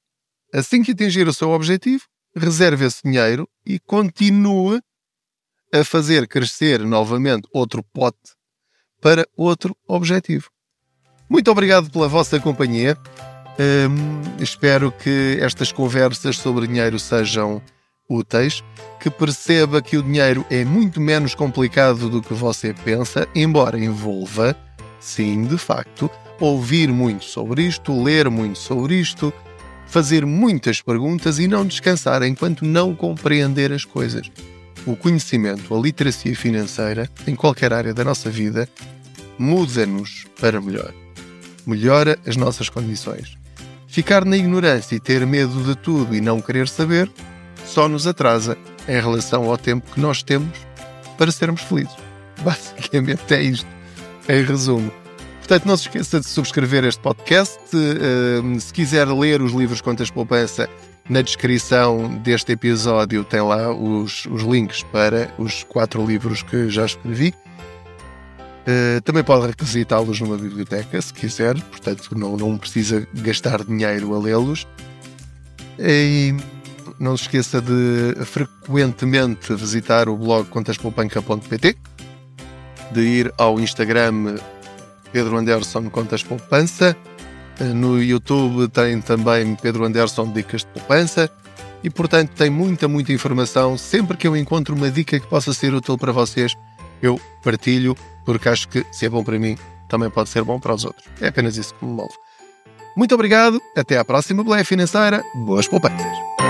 assim 0.53 0.83
que 0.83 0.93
atingir 0.93 1.27
o 1.27 1.33
seu 1.35 1.51
objetivo, 1.51 2.05
reserve 2.37 2.85
esse 2.85 3.03
dinheiro 3.03 3.49
e 3.65 3.79
continue 3.81 4.81
a 5.73 5.85
fazer 5.85 6.29
crescer 6.29 6.81
novamente 6.81 7.49
outro 7.53 7.83
pote 7.83 8.35
para 9.01 9.27
outro 9.37 9.77
objetivo. 9.89 10.51
Muito 11.29 11.51
obrigado 11.51 11.91
pela 11.91 12.09
vossa 12.09 12.41
companhia. 12.41 12.99
Hum, 13.63 14.23
espero 14.43 14.91
que 14.91 15.37
estas 15.39 15.71
conversas 15.71 16.39
sobre 16.39 16.67
dinheiro 16.67 16.99
sejam 16.99 17.61
úteis, 18.09 18.65
que 18.99 19.11
perceba 19.11 19.83
que 19.83 19.99
o 19.99 20.03
dinheiro 20.03 20.47
é 20.49 20.65
muito 20.65 20.99
menos 20.99 21.35
complicado 21.35 22.09
do 22.09 22.23
que 22.23 22.33
você 22.33 22.73
pensa, 22.73 23.29
embora 23.35 23.79
envolva, 23.79 24.57
sim, 24.99 25.45
de 25.45 25.59
facto, 25.59 26.11
ouvir 26.41 26.89
muito 26.89 27.27
sobre 27.27 27.61
isto, 27.67 28.03
ler 28.03 28.31
muito 28.31 28.59
sobre 28.59 28.95
isto, 28.95 29.31
fazer 29.87 30.25
muitas 30.25 30.81
perguntas 30.81 31.39
e 31.39 31.47
não 31.47 31.67
descansar 31.67 32.23
enquanto 32.23 32.65
não 32.65 32.95
compreender 32.95 33.73
as 33.73 33.85
coisas. 33.85 34.31
o 34.87 34.97
conhecimento, 34.97 35.77
a 35.77 35.79
literacia 35.79 36.35
financeira, 36.35 37.11
em 37.27 37.35
qualquer 37.35 37.71
área 37.71 37.93
da 37.93 38.03
nossa 38.03 38.31
vida, 38.31 38.67
muda-nos 39.39 40.25
para 40.41 40.59
melhor. 40.59 40.95
Melhora 41.67 42.19
as 42.27 42.35
nossas 42.35 42.71
condições. 42.71 43.40
Ficar 43.91 44.25
na 44.25 44.37
ignorância 44.37 44.95
e 44.95 45.01
ter 45.01 45.27
medo 45.27 45.65
de 45.65 45.75
tudo 45.75 46.15
e 46.15 46.21
não 46.21 46.41
querer 46.41 46.69
saber 46.69 47.11
só 47.67 47.89
nos 47.89 48.07
atrasa 48.07 48.57
em 48.87 49.01
relação 49.01 49.51
ao 49.51 49.59
tempo 49.59 49.91
que 49.93 50.01
nós 50.01 50.23
temos 50.23 50.57
para 51.19 51.33
sermos 51.33 51.63
felizes. 51.63 51.97
Basicamente 52.41 53.35
é 53.35 53.43
isto, 53.43 53.67
em 54.29 54.45
resumo. 54.45 54.93
Portanto, 55.39 55.67
não 55.67 55.77
se 55.77 55.89
esqueça 55.89 56.21
de 56.21 56.27
subscrever 56.27 56.85
este 56.85 57.01
podcast. 57.01 57.59
Uh, 57.75 58.61
se 58.61 58.73
quiser 58.73 59.09
ler 59.09 59.43
os 59.43 59.53
livros 59.53 59.81
Contas 59.81 60.09
Poupança, 60.09 60.69
na 61.09 61.21
descrição 61.21 62.17
deste 62.19 62.53
episódio 62.53 63.25
tem 63.25 63.41
lá 63.41 63.75
os, 63.75 64.25
os 64.27 64.43
links 64.43 64.85
para 64.85 65.35
os 65.37 65.65
quatro 65.65 66.07
livros 66.07 66.45
que 66.45 66.71
já 66.71 66.87
escrevi. 66.87 67.35
Uh, 68.61 69.01
também 69.03 69.25
pode 69.25 69.47
requisitá-los 69.47 70.21
numa 70.21 70.37
biblioteca, 70.37 71.01
se 71.01 71.13
quiser, 71.13 71.55
portanto, 71.63 72.11
não, 72.17 72.37
não 72.37 72.59
precisa 72.59 73.07
gastar 73.15 73.65
dinheiro 73.65 74.15
a 74.15 74.19
lê-los. 74.19 74.67
E 75.79 76.35
não 76.99 77.17
se 77.17 77.23
esqueça 77.23 77.63
de 77.63 78.15
frequentemente 78.27 79.55
visitar 79.55 80.09
o 80.09 80.17
blog 80.17 80.47
contaspoupanca.pt, 80.49 81.77
de 82.93 83.01
ir 83.01 83.33
ao 83.39 83.59
Instagram 83.59 84.37
Pedro 85.13 85.39
Anderson 85.39 85.89
Contas 85.89 86.23
Poupança. 86.23 86.97
No 87.75 88.03
YouTube 88.03 88.69
tem 88.69 89.01
também 89.01 89.55
Pedro 89.57 89.85
Anderson 89.85 90.33
Dicas 90.33 90.63
de 90.63 90.69
Poupança. 90.69 91.31
E, 91.83 91.89
portanto, 91.89 92.31
tem 92.31 92.51
muita, 92.51 92.87
muita 92.87 93.13
informação. 93.13 93.77
Sempre 93.79 94.17
que 94.17 94.27
eu 94.27 94.37
encontro 94.37 94.75
uma 94.75 94.91
dica 94.91 95.19
que 95.19 95.27
possa 95.27 95.53
ser 95.53 95.73
útil 95.73 95.97
para 95.97 96.13
vocês, 96.13 96.55
eu 97.03 97.19
partilho, 97.43 97.97
porque 98.25 98.49
acho 98.49 98.69
que 98.69 98.85
se 98.91 99.07
é 99.07 99.09
bom 99.09 99.23
para 99.23 99.39
mim, 99.39 99.57
também 99.89 100.11
pode 100.11 100.29
ser 100.29 100.43
bom 100.43 100.59
para 100.59 100.75
os 100.75 100.85
outros. 100.85 101.05
É 101.21 101.29
apenas 101.29 101.57
isso 101.57 101.75
que 101.75 101.85
me 101.85 101.93
move. 101.93 102.15
Muito 102.97 103.15
obrigado, 103.15 103.61
até 103.77 103.99
à 103.99 104.05
próxima 104.05 104.43
Boleia 104.43 104.65
Financeira. 104.65 105.23
Boas 105.35 105.69
poupanças! 105.69 106.50